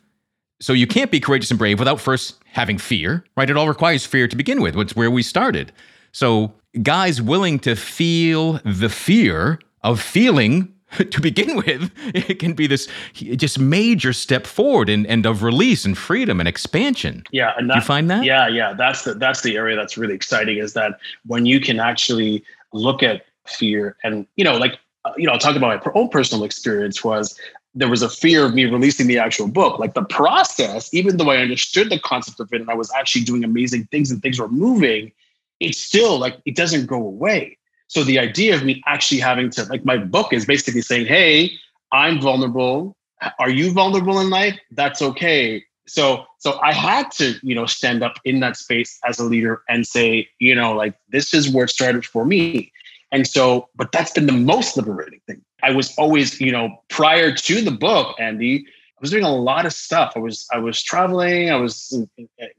[0.59, 3.49] So you can't be courageous and brave without first having fear, right?
[3.49, 4.75] It all requires fear to begin with.
[4.75, 5.71] It's where we started.
[6.11, 10.73] So guys willing to feel the fear of feeling
[11.11, 15.85] to begin with, it can be this just major step forward and, and of release
[15.85, 17.23] and freedom and expansion.
[17.31, 18.23] Yeah, and that, you find that?
[18.23, 18.73] Yeah, yeah.
[18.73, 23.03] That's the that's the area that's really exciting is that when you can actually look
[23.03, 26.43] at fear and you know, like Uh, you know, I'll talk about my own personal
[26.43, 27.39] experience was
[27.73, 29.79] there was a fear of me releasing the actual book.
[29.79, 33.23] Like the process, even though I understood the concept of it and I was actually
[33.23, 35.11] doing amazing things and things were moving,
[35.59, 37.57] it's still like it doesn't go away.
[37.87, 41.51] So the idea of me actually having to like my book is basically saying, "Hey,
[41.93, 42.97] I'm vulnerable.
[43.39, 44.59] Are you vulnerable in life?
[44.71, 49.19] That's okay." So so I had to, you know, stand up in that space as
[49.19, 52.73] a leader and say, you know, like this is where it started for me.
[53.11, 55.41] And so, but that's been the most liberating thing.
[55.63, 59.65] I was always, you know, prior to the book, Andy, I was doing a lot
[59.65, 60.13] of stuff.
[60.15, 61.51] I was I was traveling.
[61.51, 61.95] I was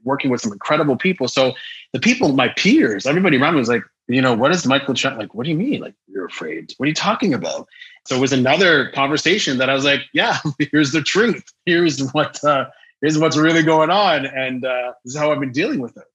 [0.03, 1.27] working with some incredible people.
[1.27, 1.53] So
[1.93, 5.17] the people, my peers, everybody around me was like, you know, what is Michael Chen?
[5.17, 5.81] Like, what do you mean?
[5.81, 6.73] Like, you're afraid?
[6.77, 7.67] What are you talking about?
[8.07, 10.37] So it was another conversation that I was like, yeah,
[10.71, 11.43] here's the truth.
[11.65, 12.69] Here's what uh,
[13.01, 16.05] here's what's really going on, and uh, this is how I've been dealing with it.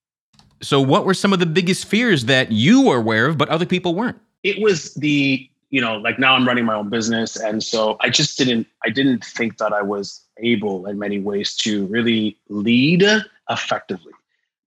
[0.62, 3.66] So, what were some of the biggest fears that you were aware of, but other
[3.66, 4.18] people weren't?
[4.44, 7.34] It was the, you know, like now I'm running my own business.
[7.36, 11.56] And so I just didn't, I didn't think that I was able in many ways
[11.56, 13.04] to really lead
[13.50, 14.12] effectively.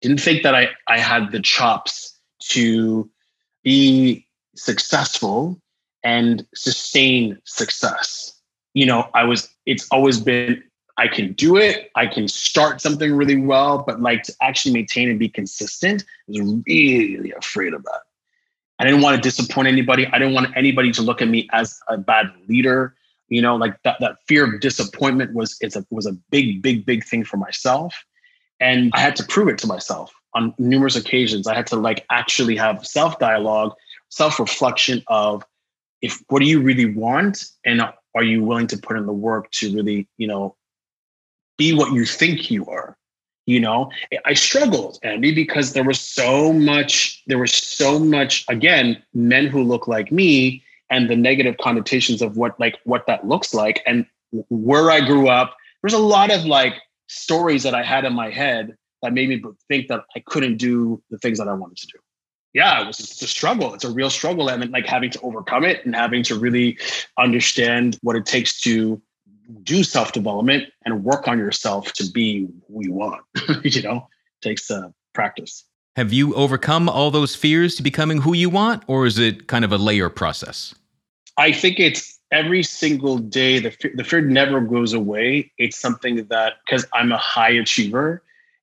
[0.01, 3.09] didn't think that I, I had the chops to
[3.63, 5.61] be successful
[6.03, 8.33] and sustain success.
[8.73, 10.63] You know, I was, it's always been,
[10.97, 11.91] I can do it.
[11.95, 16.41] I can start something really well, but like to actually maintain and be consistent, I
[16.41, 18.01] was really afraid of that.
[18.79, 20.05] I didn't want to disappoint anybody.
[20.07, 22.95] I didn't want anybody to look at me as a bad leader.
[23.29, 26.85] You know, like that, that fear of disappointment was, it's a, was a big, big,
[26.85, 28.05] big thing for myself.
[28.59, 31.47] And I had to prove it to myself on numerous occasions.
[31.47, 33.73] I had to like actually have self dialogue,
[34.09, 35.43] self reflection of
[36.01, 39.51] if what do you really want and are you willing to put in the work
[39.51, 40.55] to really, you know,
[41.57, 42.96] be what you think you are.
[43.47, 43.89] You know,
[44.25, 49.63] I struggled, Andy, because there was so much, there was so much, again, men who
[49.63, 53.81] look like me and the negative connotations of what like what that looks like.
[53.85, 54.05] And
[54.49, 56.73] where I grew up, there's a lot of like
[57.07, 61.01] stories that I had in my head that made me think that I couldn't do
[61.09, 61.99] the things that I wanted to do.
[62.53, 63.73] Yeah, it was just a struggle.
[63.73, 64.49] It's a real struggle.
[64.49, 66.77] And like having to overcome it and having to really
[67.17, 69.01] understand what it takes to
[69.63, 73.23] do self development and work on yourself to be who you want.
[73.63, 74.07] you know,
[74.41, 75.63] it takes uh, practice.
[75.95, 79.65] Have you overcome all those fears to becoming who you want, or is it kind
[79.65, 80.75] of a layer process?
[81.37, 83.59] I think it's every single day.
[83.59, 85.51] The fear, the fear never goes away.
[85.57, 88.21] It's something that because I'm a high achiever,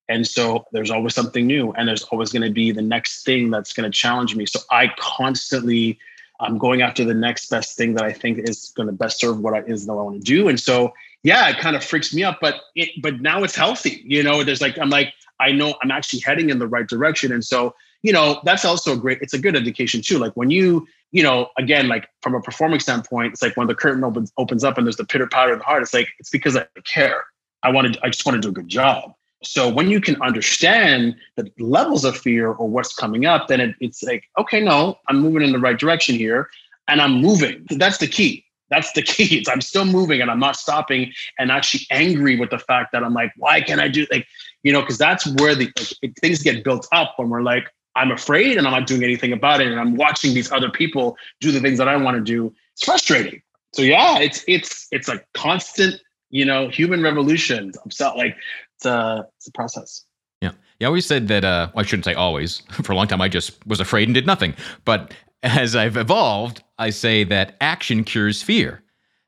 [0.09, 3.51] and so there's always something new, and there's always going to be the next thing
[3.51, 4.47] that's going to challenge me.
[4.47, 5.99] So I constantly
[6.45, 9.41] I'm going after the next best thing that I think is going to best serve
[9.41, 10.49] what I is that I want to do.
[10.49, 14.03] And so, yeah, it kind of freaks me up, but it, but now it's healthy.
[14.07, 17.33] You know, there's like, I'm like, I know I'm actually heading in the right direction.
[17.33, 20.19] And so, you know, that's also a great, it's a good indication too.
[20.19, 23.75] Like when you, you know, again, like from a performing standpoint, it's like when the
[23.75, 26.31] curtain opens, opens up and there's the pitter patter of the heart, it's like, it's
[26.31, 27.25] because I care.
[27.63, 29.15] I wanted, I just want to do a good job.
[29.47, 33.75] So when you can understand the levels of fear or what's coming up, then it,
[33.81, 36.49] it's like, okay, no, I'm moving in the right direction here
[36.89, 37.67] and I'm moving.
[37.71, 38.45] That's the key.
[38.71, 39.39] That's the key.
[39.39, 43.05] It's I'm still moving and I'm not stopping and actually angry with the fact that
[43.05, 44.27] I'm like, why can't I do like,
[44.63, 45.71] you know, because that's where the
[46.03, 49.33] like, things get built up when we're like, I'm afraid and I'm not doing anything
[49.33, 49.69] about it.
[49.69, 52.53] And I'm watching these other people do the things that I want to do.
[52.73, 53.41] It's frustrating.
[53.73, 57.73] So yeah, it's it's it's a constant, you know, human revolution.
[57.85, 58.37] I'm so like
[58.77, 60.05] it's a process.
[60.41, 61.45] Yeah, you always said that.
[61.45, 62.61] Uh, well, I shouldn't say always.
[62.83, 64.55] For a long time, I just was afraid and did nothing.
[64.85, 68.83] But as I've evolved, I say that action cures fear.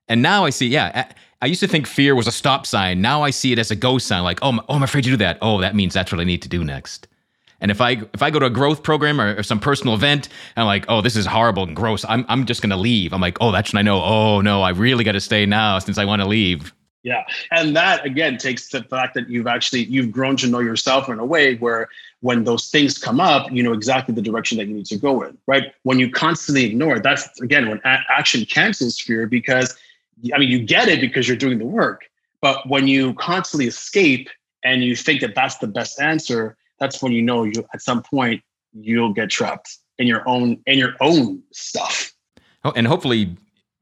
[0.08, 3.00] And now I see, yeah, I used to think fear was a stop sign.
[3.00, 4.22] Now I see it as a go sign.
[4.22, 5.38] Like, oh, oh, I'm afraid to do that.
[5.42, 7.08] Oh, that means that's what I need to do next.
[7.60, 10.28] And if I if I go to a growth program or, or some personal event,
[10.54, 13.12] and I'm like, oh, this is horrible and gross, I'm I'm just gonna leave.
[13.12, 14.02] I'm like, oh, that's when I know.
[14.02, 16.72] Oh no, I really got to stay now since I want to leave.
[17.06, 17.24] Yeah.
[17.52, 21.20] And that again takes the fact that you've actually you've grown to know yourself in
[21.20, 21.88] a way where
[22.18, 25.22] when those things come up, you know exactly the direction that you need to go
[25.22, 25.72] in, right?
[25.84, 29.78] When you constantly ignore it, that's again when a- action cancels fear because
[30.34, 32.06] I mean you get it because you're doing the work,
[32.40, 34.28] but when you constantly escape
[34.64, 38.02] and you think that that's the best answer, that's when you know you at some
[38.02, 38.42] point
[38.72, 42.12] you'll get trapped in your own in your own stuff.
[42.64, 43.36] Oh, and hopefully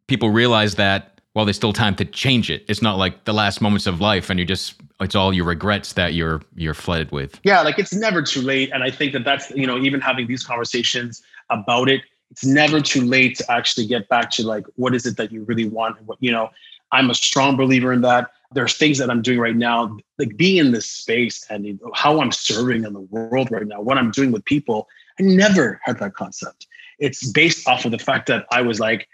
[0.09, 2.65] people realize that well, there's still time to change it.
[2.69, 5.95] It's not like the last moments of life and you just it's all your regrets
[5.95, 7.41] that you're you're flooded with.
[7.43, 10.29] Yeah, like it's never too late and I think that that's you know even having
[10.29, 14.95] these conversations about it, it's never too late to actually get back to like what
[14.95, 16.51] is it that you really want what you know,
[16.93, 18.31] I'm a strong believer in that.
[18.53, 22.31] There's things that I'm doing right now, like being in this space and how I'm
[22.31, 24.87] serving in the world right now, what I'm doing with people.
[25.19, 26.69] I never had that concept.
[27.01, 29.09] It's based off of the fact that I was like,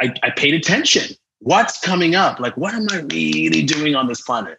[0.00, 2.40] I, I paid attention what's coming up?
[2.40, 4.58] Like, what am I really doing on this planet?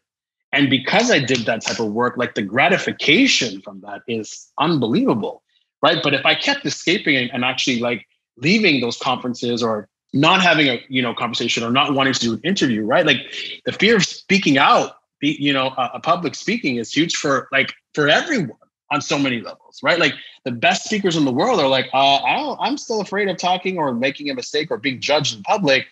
[0.51, 5.43] And because I did that type of work, like the gratification from that is unbelievable,
[5.81, 6.01] right?
[6.01, 8.07] But if I kept escaping and actually like
[8.37, 12.33] leaving those conferences or not having a you know conversation or not wanting to do
[12.33, 13.05] an interview, right?
[13.05, 13.17] Like
[13.65, 17.49] the fear of speaking out, be, you know, a, a public speaking is huge for
[17.51, 18.57] like for everyone
[18.91, 19.99] on so many levels, right?
[19.99, 20.13] Like
[20.45, 23.77] the best speakers in the world are like, uh, I I'm still afraid of talking
[23.77, 25.85] or making a mistake or being judged in public.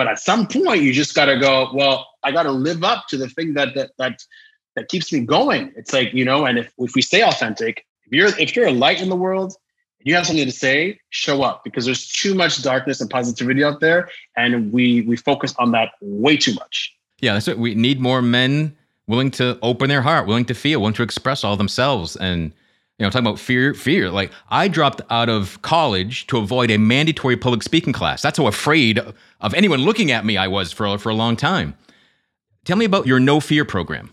[0.00, 1.68] But at some point, you just got to go.
[1.74, 4.24] Well, I got to live up to the thing that that that
[4.74, 5.74] that keeps me going.
[5.76, 8.72] It's like you know, and if if we stay authentic, if you're if you're a
[8.72, 9.52] light in the world,
[9.98, 13.80] you have something to say, show up because there's too much darkness and positivity out
[13.80, 14.08] there,
[14.38, 16.96] and we we focus on that way too much.
[17.18, 18.74] Yeah, that's what we need more men
[19.06, 22.52] willing to open their heart, willing to feel, willing to express all themselves, and
[23.00, 24.10] you know, talking about fear, fear.
[24.10, 28.20] Like I dropped out of college to avoid a mandatory public speaking class.
[28.20, 29.00] That's how afraid
[29.40, 31.74] of anyone looking at me I was for for a long time.
[32.66, 34.12] Tell me about your no fear program.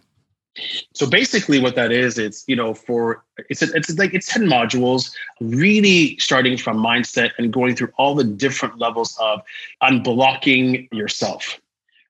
[0.94, 5.12] So basically, what that is, it's you know, for it's it's like it's ten modules,
[5.42, 9.42] really starting from mindset and going through all the different levels of
[9.84, 11.60] unblocking yourself,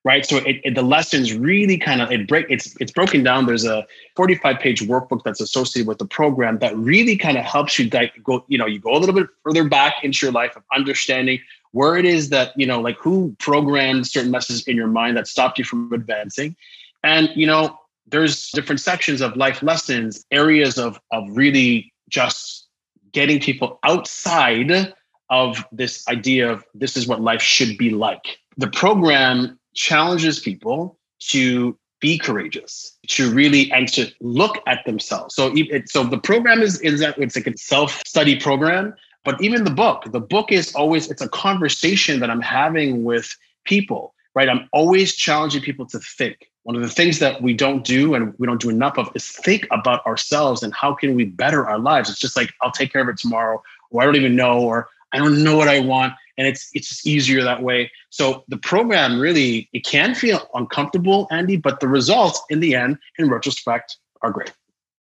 [0.08, 0.24] right?
[0.24, 3.44] So it, it, the lessons really kind of it break it's it's broken down.
[3.44, 7.78] There's a 45 page workbook that's associated with the program that really kind of helps
[7.78, 10.56] you di- go you know you go a little bit further back into your life
[10.56, 11.40] of understanding
[11.72, 15.28] where it is that you know like who programmed certain messages in your mind that
[15.28, 16.56] stopped you from advancing
[17.04, 22.66] and you know there's different sections of life lessons areas of of really just
[23.12, 24.94] getting people outside
[25.28, 30.98] of this idea of this is what life should be like the program challenges people
[31.20, 36.60] to be courageous to really and to look at themselves so it, so the program
[36.62, 38.94] is is that it's like a self-study program
[39.28, 43.36] but even the book, the book is always, it's a conversation that I'm having with
[43.64, 44.48] people, right?
[44.48, 46.48] I'm always challenging people to think.
[46.62, 49.28] One of the things that we don't do and we don't do enough of is
[49.28, 52.08] think about ourselves and how can we better our lives.
[52.08, 54.88] It's just like, I'll take care of it tomorrow, or I don't even know, or
[55.12, 56.14] I don't know what I want.
[56.38, 57.90] And it's it's just easier that way.
[58.10, 62.96] So the program really, it can feel uncomfortable, Andy, but the results in the end,
[63.18, 64.52] in retrospect, are great.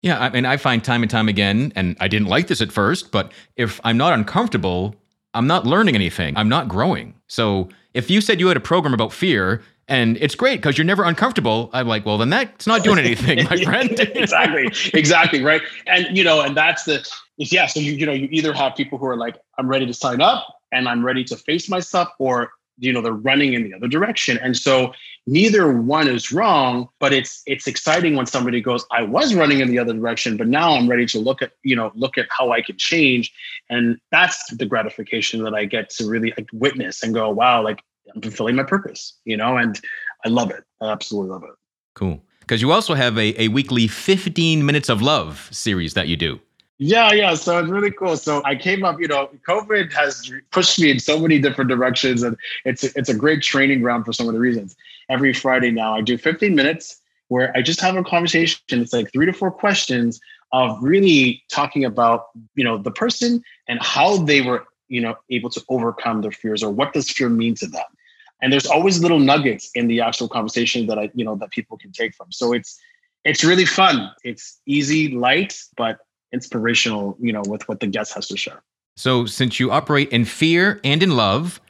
[0.01, 2.71] Yeah, I mean, I find time and time again, and I didn't like this at
[2.71, 4.95] first, but if I'm not uncomfortable,
[5.33, 6.37] I'm not learning anything.
[6.37, 7.15] I'm not growing.
[7.27, 10.85] So if you said you had a program about fear and it's great because you're
[10.85, 13.91] never uncomfortable, I'm like, well, then that's not doing anything, my friend.
[13.99, 15.61] exactly, exactly, right.
[15.87, 17.67] And you know, and that's the yeah.
[17.67, 20.21] So you you know, you either have people who are like, I'm ready to sign
[20.21, 23.87] up and I'm ready to face myself, or you know they're running in the other
[23.87, 24.37] direction.
[24.37, 24.93] And so
[25.27, 29.67] neither one is wrong but it's it's exciting when somebody goes i was running in
[29.67, 32.51] the other direction but now i'm ready to look at you know look at how
[32.51, 33.31] i can change.
[33.69, 37.81] And that's the gratification that i get to really like, witness and go wow like
[38.15, 39.79] i'm fulfilling my purpose you know and
[40.25, 40.63] i love it.
[40.81, 41.55] I absolutely love it.
[41.93, 42.23] Cool.
[42.39, 46.39] Because you also have a, a weekly 15 minutes of love series that you do
[46.79, 47.33] yeah, yeah.
[47.33, 48.17] So it's really cool.
[48.17, 52.21] So I came up, you know, COVID has pushed me in so many different directions,
[52.21, 54.75] and it's it's a great training ground for some of the reasons.
[55.09, 58.59] Every Friday now, I do 15 minutes where I just have a conversation.
[58.69, 60.19] It's like three to four questions
[60.51, 65.49] of really talking about, you know, the person and how they were, you know, able
[65.49, 67.83] to overcome their fears or what does fear mean to them.
[68.41, 71.77] And there's always little nuggets in the actual conversation that I, you know, that people
[71.77, 72.31] can take from.
[72.31, 72.79] So it's
[73.25, 74.11] it's really fun.
[74.23, 75.99] It's easy, light, but
[76.33, 78.61] inspirational, you know, with what the guest has to share.
[78.95, 81.61] So, since you operate in fear and in love,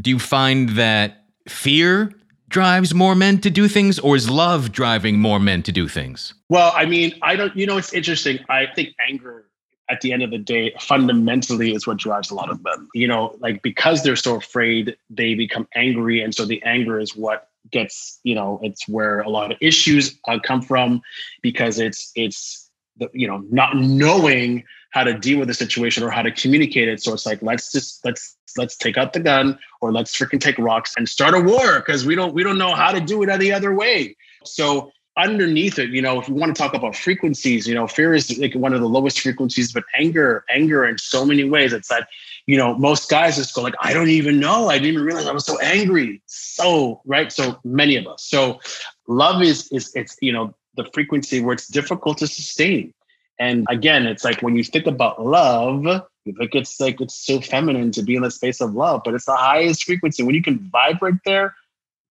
[0.00, 2.12] do you find that fear
[2.48, 6.34] drives more men to do things, or is love driving more men to do things?
[6.48, 8.38] Well, I mean, I don't, you know, it's interesting.
[8.48, 9.46] I think anger
[9.88, 12.88] at the end of the day fundamentally is what drives a lot of men.
[12.94, 16.22] You know, like because they're so afraid, they become angry.
[16.22, 20.18] And so the anger is what gets, you know, it's where a lot of issues
[20.26, 21.02] uh, come from
[21.42, 22.65] because it's, it's,
[22.98, 26.88] the, you know not knowing how to deal with the situation or how to communicate
[26.88, 27.02] it.
[27.02, 30.58] So it's like let's just let's let's take out the gun or let's freaking take
[30.58, 33.28] rocks and start a war because we don't we don't know how to do it
[33.28, 34.16] any other way.
[34.44, 38.12] So underneath it you know if you want to talk about frequencies you know fear
[38.12, 41.72] is like one of the lowest frequencies but anger anger in so many ways.
[41.72, 42.08] It's that
[42.46, 44.68] you know most guys just go like i don't even know.
[44.68, 46.22] I didn't even realize i was so angry.
[46.26, 47.32] So right?
[47.32, 48.24] So many of us.
[48.24, 48.60] So
[49.08, 52.92] love is is it's you know the frequency where it's difficult to sustain.
[53.38, 55.84] And again, it's like when you think about love,
[56.24, 59.14] you think it's like it's so feminine to be in the space of love, but
[59.14, 60.22] it's the highest frequency.
[60.22, 61.54] When you can vibrate there,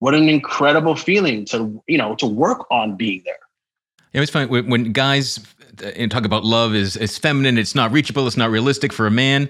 [0.01, 3.39] what an incredible feeling to you know to work on being there.
[4.13, 5.39] It was funny when guys
[5.83, 7.57] uh, talk about love is is feminine.
[7.57, 8.27] It's not reachable.
[8.27, 9.49] It's not realistic for a man.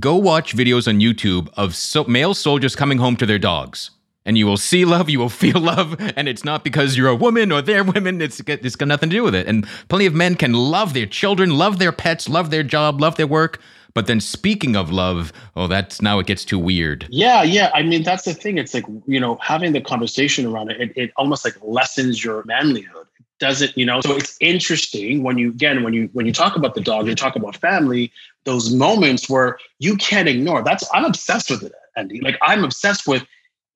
[0.00, 3.90] Go watch videos on YouTube of so, male soldiers coming home to their dogs
[4.26, 7.14] and you will see love, you will feel love, and it's not because you're a
[7.14, 8.20] woman or they're women.
[8.20, 9.46] It's it's got nothing to do with it.
[9.46, 13.16] And plenty of men can love their children, love their pets, love their job, love
[13.16, 13.60] their work.
[13.94, 17.06] But then speaking of love, oh, that's now it gets too weird.
[17.08, 17.70] Yeah, yeah.
[17.72, 18.58] I mean, that's the thing.
[18.58, 22.42] It's like you know, having the conversation around it, it, it almost like lessens your
[22.42, 23.06] manlyhood.
[23.38, 24.02] does it, you know?
[24.02, 27.14] So it's interesting when you again when you when you talk about the dog, you
[27.14, 28.12] talk about family.
[28.44, 30.62] Those moments where you can't ignore.
[30.62, 32.20] That's I'm obsessed with it, Andy.
[32.20, 33.24] Like I'm obsessed with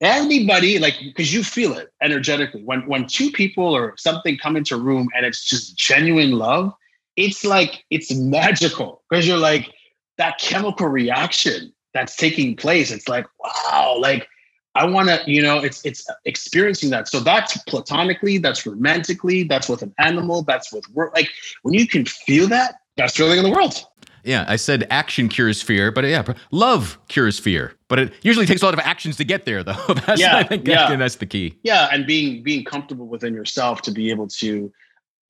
[0.01, 2.62] anybody like because you feel it energetically.
[2.62, 6.72] When when two people or something come into a room and it's just genuine love
[7.16, 9.03] it's like it's magical.
[9.09, 9.70] Because you're like
[10.18, 14.28] that chemical reaction that's taking place it's like wow like
[14.76, 17.09] i want to you know it's it's experiencing that.
[17.09, 21.28] So that's platonically that's romantically that's with an animal that's with work like
[21.62, 23.84] when you can feel that that's feeling in the world
[24.24, 27.74] yeah, I said action cures fear, but yeah, love cures fear.
[27.88, 29.72] But it usually takes a lot of actions to get there, though.
[30.06, 30.94] that's, yeah, I think yeah.
[30.96, 31.58] that's the key.
[31.62, 34.72] Yeah, and being being comfortable within yourself to be able to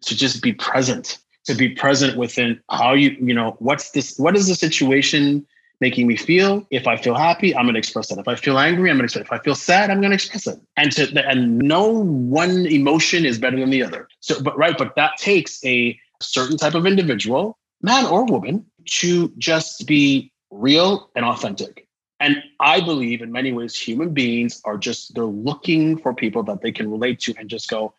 [0.02, 4.36] to just be present, to be present within how you, you know, what's this, what
[4.36, 5.46] is the situation
[5.80, 6.66] making me feel?
[6.70, 8.18] If I feel happy, I'm going to express that.
[8.18, 9.26] If I feel angry, I'm going to express it.
[9.26, 10.60] If I feel sad, I'm going to express it.
[10.76, 14.08] And to, and no one emotion is better than the other.
[14.20, 19.32] So, but right, but that takes a certain type of individual, man or woman, to
[19.38, 21.86] just be real and authentic.
[22.18, 26.60] And I believe in many ways, human beings are just, they're looking for people that
[26.60, 27.94] they can relate to and just go,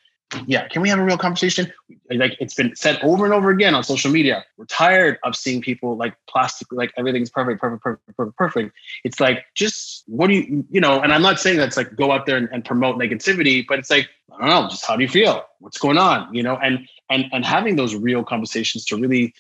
[0.46, 1.74] yeah, can we have a real conversation?
[2.10, 4.46] Like it's been said over and over again on social media.
[4.58, 8.76] We're tired of seeing people like plastic, like everything's perfect, perfect, perfect, perfect, perfect.
[9.04, 12.12] It's like, just what do you, you know, and I'm not saying that's like go
[12.12, 15.04] out there and, and promote negativity, but it's like, I don't know, just how do
[15.04, 15.44] you feel?
[15.60, 16.34] What's going on?
[16.34, 19.34] You know, and and and having those real conversations to really,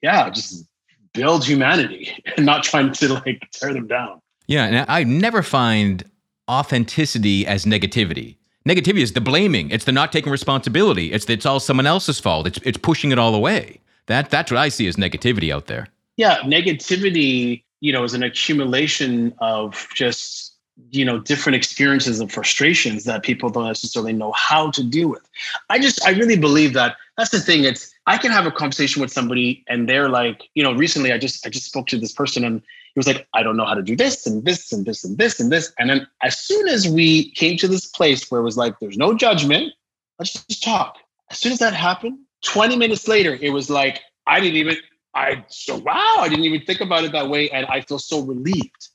[0.00, 0.66] yeah, just
[1.18, 4.20] build humanity and not trying to like tear them down.
[4.46, 6.04] Yeah, and I never find
[6.48, 8.36] authenticity as negativity.
[8.66, 9.70] Negativity is the blaming.
[9.70, 11.12] It's the not taking responsibility.
[11.12, 12.46] It's it's all someone else's fault.
[12.46, 13.80] It's it's pushing it all away.
[14.06, 15.88] That that's what I see as negativity out there.
[16.16, 20.54] Yeah, negativity, you know, is an accumulation of just
[20.90, 25.28] you know different experiences and frustrations that people don't necessarily know how to deal with.
[25.70, 27.64] I just I really believe that that's the thing.
[27.64, 31.18] It's I can have a conversation with somebody and they're like, you know, recently I
[31.18, 33.74] just I just spoke to this person and he was like, I don't know how
[33.74, 35.74] to do this and this and this and this and this.
[35.78, 38.96] And then as soon as we came to this place where it was like, there's
[38.96, 39.74] no judgment,
[40.18, 40.96] let's just talk.
[41.30, 44.76] As soon as that happened, 20 minutes later, it was like, I didn't even,
[45.14, 47.50] I so wow, I didn't even think about it that way.
[47.50, 48.88] And I feel so relieved.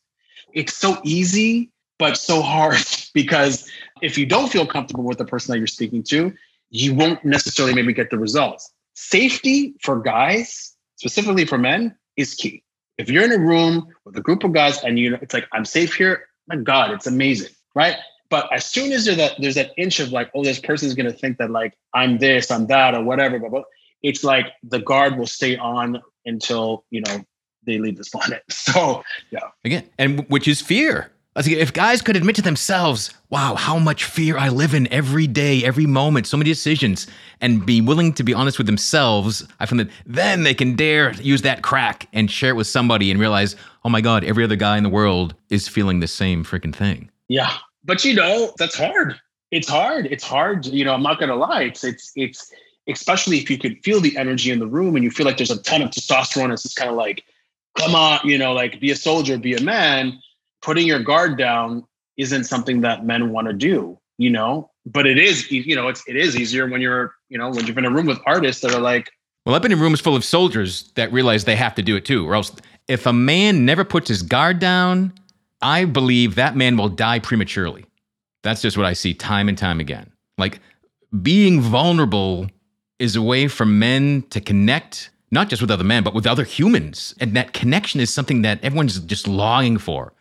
[0.53, 2.84] It's so easy, but so hard
[3.14, 3.70] because
[4.01, 6.34] if you don't feel comfortable with the person that you're speaking to,
[6.72, 12.64] you won't necessarily maybe get the results safety for guys, specifically for men, is key.
[12.98, 15.48] If you're in a room with a group of guys and you know it's like
[15.52, 17.96] I'm safe here, my God, it's amazing, right?
[18.30, 21.14] But as soon as there's that there's that inch of like, oh, this person's gonna
[21.14, 23.64] think that like I'm this, I'm that, or whatever, but
[24.02, 27.24] it's like the guard will stay on until you know
[27.66, 28.44] they leave this planet.
[28.52, 31.12] So yeah, again, and which is fear.
[31.36, 35.64] If guys could admit to themselves, wow, how much fear I live in every day,
[35.64, 37.08] every moment, so many decisions,
[37.42, 41.14] and be willing to be honest with themselves, I find that then they can dare
[41.14, 44.56] use that crack and share it with somebody and realize, oh my God, every other
[44.56, 47.10] guy in the world is feeling the same freaking thing.
[47.30, 47.52] Yeah.
[47.84, 49.20] But you know, that's hard.
[49.50, 50.06] It's hard.
[50.06, 50.68] It's hard.
[50.68, 51.64] You know, I'm not gonna lie.
[51.64, 52.52] It's it's it's
[52.88, 55.52] especially if you could feel the energy in the room and you feel like there's
[55.52, 56.54] a ton of testosterone.
[56.54, 57.24] It's just kind of like,
[57.78, 60.20] come on, you know, like be a soldier, be a man
[60.64, 61.86] putting your guard down
[62.18, 66.07] isn't something that men want to do, you know, but it is, you know, it's,
[66.07, 68.74] it is easier when you're, you know, when you're in a room with artists that
[68.74, 69.11] are like,
[69.45, 72.05] well, I've been in rooms full of soldiers that realize they have to do it
[72.05, 72.51] too, or else
[72.88, 75.14] if a man never puts his guard down,
[75.61, 77.86] I believe that man will die prematurely.
[78.41, 80.11] That's just what I see time and time again.
[80.38, 80.59] Like
[81.22, 82.47] being vulnerable
[82.99, 86.43] is a way for men to connect, not just with other men, but with other
[86.43, 87.14] humans.
[87.20, 90.14] And that connection is something that everyone's just longing for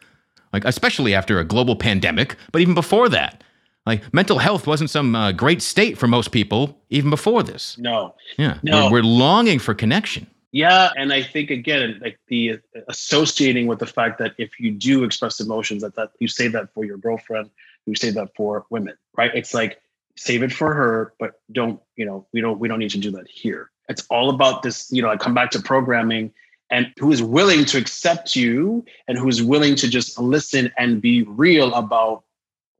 [0.52, 3.42] like especially after a global pandemic, but even before that.
[3.84, 7.76] Like mental health wasn't some uh, great state for most people even before this.
[7.78, 8.14] No.
[8.38, 8.58] Yeah.
[8.62, 8.84] No.
[8.84, 10.28] We're, we're, longing for connection.
[10.52, 15.02] Yeah, and I think again, like the associating with the fact that if you do
[15.02, 17.48] express emotions, that that you say that for your girlfriend,
[17.86, 19.30] you say that for women, right?
[19.34, 19.80] It's like
[20.16, 23.10] save it for her, but don't you know we don't we don't need to do
[23.12, 23.70] that here.
[23.88, 24.92] It's all about this.
[24.92, 26.32] You know, I come back to programming
[26.72, 31.02] and who is willing to accept you and who is willing to just listen and
[31.02, 32.24] be real about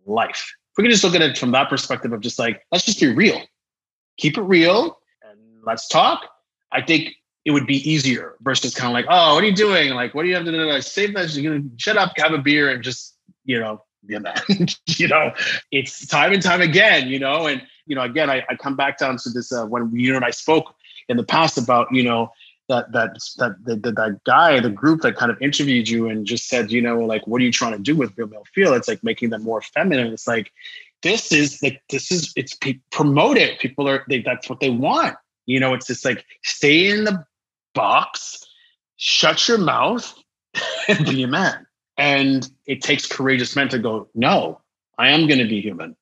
[0.06, 0.52] life.
[0.72, 2.98] If we can just look at it from that perspective of just like, let's just
[2.98, 3.40] be real,
[4.16, 6.22] keep it real, and let's talk.
[6.72, 7.10] I think
[7.44, 9.90] it would be easier versus kind of like, oh, what are you doing?
[9.90, 10.56] Like, what do you have to do?
[10.56, 11.34] Like, save that.
[11.34, 14.34] You're gonna shut up, have a beer, and just you know, a man.
[14.86, 15.32] you know,
[15.70, 17.08] it's time and time again.
[17.08, 19.90] You know, and you know, again, I, I come back down to this uh, when
[19.94, 20.74] you and I spoke
[21.08, 22.32] in the past about you know
[22.72, 26.48] that that that that, that guy, the group that kind of interviewed you and just
[26.48, 28.72] said, you know, like, what are you trying to do with Real Men Feel?
[28.74, 30.12] It's like making them more feminine.
[30.12, 30.52] It's like
[31.02, 32.56] this is like this is it's
[32.90, 33.58] promote it.
[33.58, 35.16] People are they that's what they want.
[35.46, 37.24] You know, it's just like stay in the
[37.74, 38.44] box,
[38.96, 40.14] shut your mouth,
[40.88, 41.66] and be a man.
[41.98, 44.60] And it takes courageous men to go, no,
[44.98, 45.94] I am going to be human,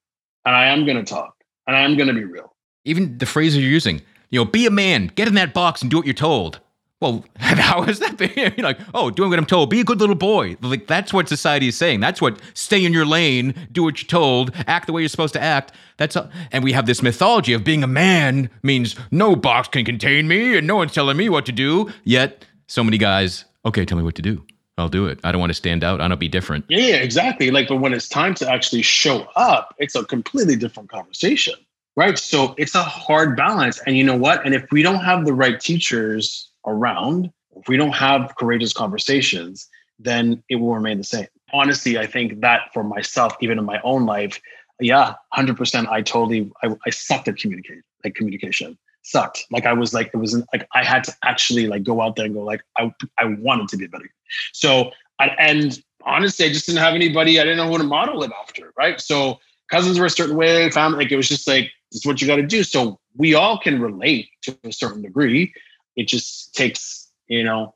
[0.45, 1.35] and I am going to talk,
[1.67, 2.55] and I am going to be real.
[2.85, 4.01] Even the phrase you're using,
[4.31, 6.61] you know, be a man, get in that box and do what you're told.
[7.01, 8.21] Well, how is that?
[8.37, 9.71] you're like, oh, doing what I'm told.
[9.71, 10.57] Be a good little boy.
[10.61, 12.01] Like that's what society is saying.
[12.01, 15.35] That's what stay in your lane, do what you're told, act the way you're supposed
[15.35, 15.73] to act.
[15.97, 16.17] That's
[16.53, 20.57] and we have this mythology of being a man means no box can contain me
[20.57, 21.91] and no one's telling me what to do.
[22.05, 24.45] Yet so many guys, okay, tell me what to do.
[24.79, 25.21] I'll do it.
[25.25, 26.01] I don't want to stand out.
[26.01, 26.65] I don't be different.
[26.69, 27.51] Yeah, exactly.
[27.51, 31.55] Like, but when it's time to actually show up, it's a completely different conversation
[32.01, 32.19] Right.
[32.19, 33.79] So it's a hard balance.
[33.87, 34.47] And you know what?
[34.47, 39.69] And if we don't have the right teachers around, if we don't have courageous conversations,
[39.99, 41.27] then it will remain the same.
[41.53, 44.41] Honestly, I think that for myself, even in my own life,
[44.81, 49.45] yeah, 100%, I totally, I, I sucked at communicating, like communication sucked.
[49.51, 52.25] Like I was like, it was like, I had to actually like go out there
[52.25, 54.09] and go like, I, I wanted to be better.
[54.55, 58.33] So, and honestly, I just didn't have anybody, I didn't know who to model it
[58.41, 58.73] after.
[58.79, 58.99] Right.
[59.03, 59.39] So
[59.71, 62.37] cousins were a certain way, family, like it was just like, is what you got
[62.37, 62.63] to do.
[62.63, 65.53] So we all can relate to a certain degree.
[65.97, 67.75] It just takes, you know,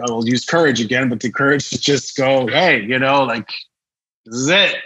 [0.00, 3.48] I will use courage again, but the courage to just go, hey, you know, like
[4.24, 4.76] this is it.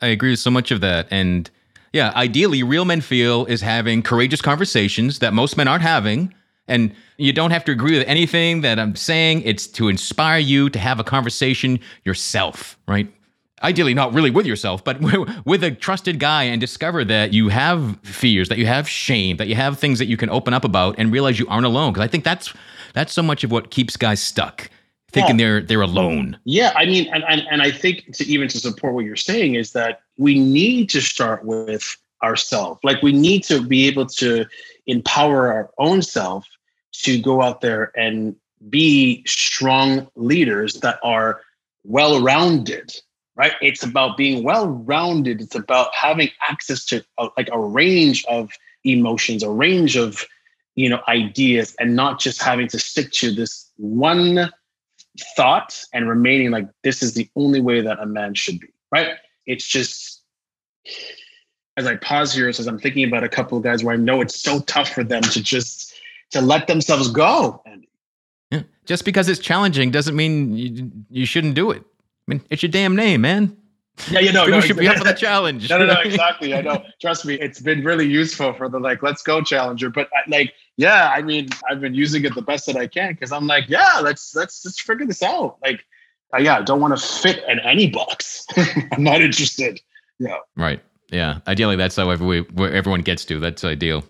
[0.00, 1.06] I agree with so much of that.
[1.10, 1.50] And
[1.92, 6.32] yeah, ideally, Real Men Feel is having courageous conversations that most men aren't having.
[6.68, 9.42] And you don't have to agree with anything that I'm saying.
[9.42, 13.12] It's to inspire you to have a conversation yourself, right?
[13.62, 15.00] Ideally not really with yourself, but
[15.44, 19.48] with a trusted guy and discover that you have fears, that you have shame, that
[19.48, 21.92] you have things that you can open up about and realize you aren't alone.
[21.92, 22.52] Because I think that's
[22.94, 24.68] that's so much of what keeps guys stuck,
[25.12, 25.46] thinking yeah.
[25.46, 26.38] they're they're alone.
[26.44, 29.54] Yeah, I mean, and, and and I think to even to support what you're saying
[29.54, 32.80] is that we need to start with ourselves.
[32.82, 34.46] Like we need to be able to
[34.86, 36.46] empower our own self
[36.92, 38.36] to go out there and
[38.68, 41.40] be strong leaders that are
[41.84, 42.94] well rounded
[43.36, 43.52] right?
[43.60, 45.40] It's about being well rounded.
[45.40, 48.50] It's about having access to a, like a range of
[48.84, 50.24] emotions, a range of
[50.74, 54.50] you know ideas, and not just having to stick to this one
[55.36, 59.16] thought and remaining like this is the only way that a man should be, right?
[59.46, 60.22] It's just
[61.76, 64.20] as I pause here, as I'm thinking about a couple of guys where I know
[64.20, 65.94] it's so tough for them to just
[66.30, 67.62] to let themselves go.
[68.50, 68.62] Yeah.
[68.84, 71.82] Just because it's challenging doesn't mean you, you shouldn't do it.
[72.32, 73.56] Mean, it's your damn name, man.
[74.10, 75.68] Yeah, you know, you no, should be up for the challenge.
[75.68, 76.54] no, no, no, exactly.
[76.54, 76.82] I know.
[77.00, 79.90] Trust me, it's been really useful for the like, let's go challenger.
[79.90, 83.32] But like, yeah, I mean, I've been using it the best that I can because
[83.32, 85.58] I'm like, yeah, let's let's let's figure this out.
[85.62, 85.84] Like,
[86.34, 88.46] uh, yeah, I don't want to fit in any box.
[88.92, 89.80] I'm not interested.
[90.18, 90.38] Yeah.
[90.56, 90.80] Right.
[91.10, 91.40] Yeah.
[91.46, 93.38] Ideally, that's how every, where everyone gets to.
[93.38, 94.04] That's ideal.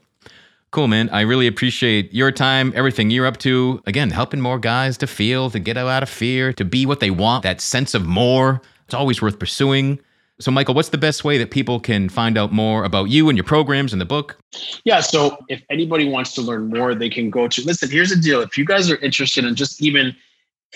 [0.73, 1.11] Cool, man.
[1.11, 3.83] I really appreciate your time, everything you're up to.
[3.85, 7.11] Again, helping more guys to feel, to get out of fear, to be what they
[7.11, 8.63] want, that sense of more.
[8.87, 10.01] It's always worth pursuing.
[10.41, 13.37] So, Michael, what's the best way that people can find out more about you and
[13.37, 14.39] your programs and the book?
[14.85, 15.01] Yeah.
[15.01, 17.91] So, if anybody wants to learn more, they can go to listen.
[17.91, 18.41] Here's the deal.
[18.41, 20.17] If you guys are interested in just even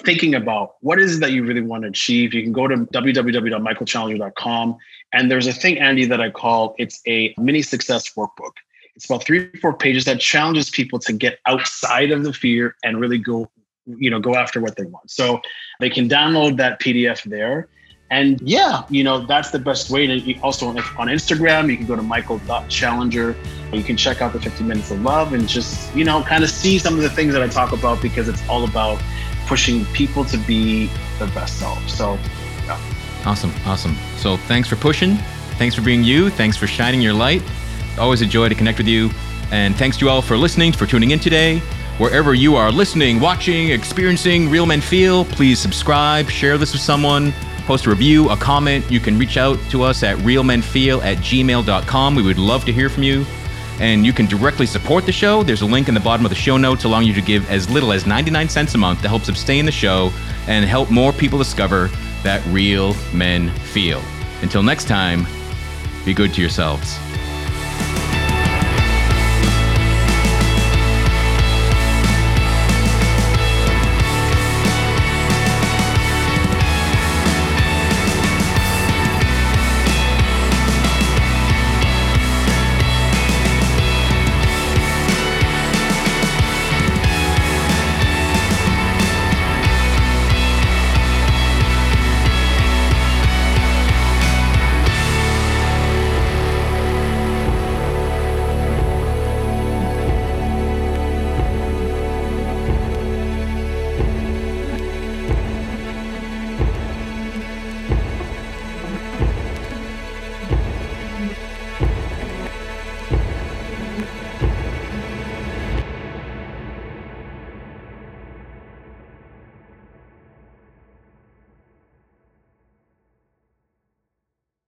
[0.05, 2.77] thinking about what is it that you really want to achieve, you can go to
[2.77, 4.77] www.michaelchallenger.com.
[5.15, 8.53] And there's a thing, Andy, that I call it's a mini success workbook.
[8.97, 12.77] It's about three or four pages that challenges people to get outside of the fear
[12.83, 13.49] and really go,
[13.85, 15.11] you know, go after what they want.
[15.11, 15.41] So
[15.81, 17.69] they can download that PDF there.
[18.11, 20.07] And yeah, you know, that's the best way.
[20.07, 23.37] And also on, on Instagram, you can go to michael.challenger.
[23.73, 26.49] You can check out the 50 minutes of love and just, you know, kind of
[26.49, 29.03] see some of the things that I talk about because it's all about
[29.47, 30.87] pushing people to be
[31.19, 31.87] their best self.
[31.89, 32.15] So,
[32.65, 32.81] yeah.
[33.27, 33.53] Awesome.
[33.67, 33.97] Awesome.
[34.19, 35.17] So thanks for pushing.
[35.59, 36.31] Thanks for being you.
[36.31, 37.43] Thanks for shining your light.
[37.99, 39.11] Always a joy to connect with you.
[39.51, 41.59] And thanks to you all for listening, for tuning in today.
[41.99, 47.33] Wherever you are listening, watching, experiencing Real Men Feel, please subscribe, share this with someone,
[47.65, 48.91] post a review, a comment.
[48.91, 52.15] You can reach out to us at realmenfeel at gmail.com.
[52.15, 53.25] We would love to hear from you.
[53.79, 55.43] And you can directly support the show.
[55.43, 57.69] There's a link in the bottom of the show notes allowing you to give as
[57.69, 60.11] little as 99 cents a month to help sustain the show
[60.49, 61.89] and help more people discover
[62.23, 64.03] that real men feel.
[64.43, 65.27] Until next time,
[66.05, 66.99] be good to yourselves.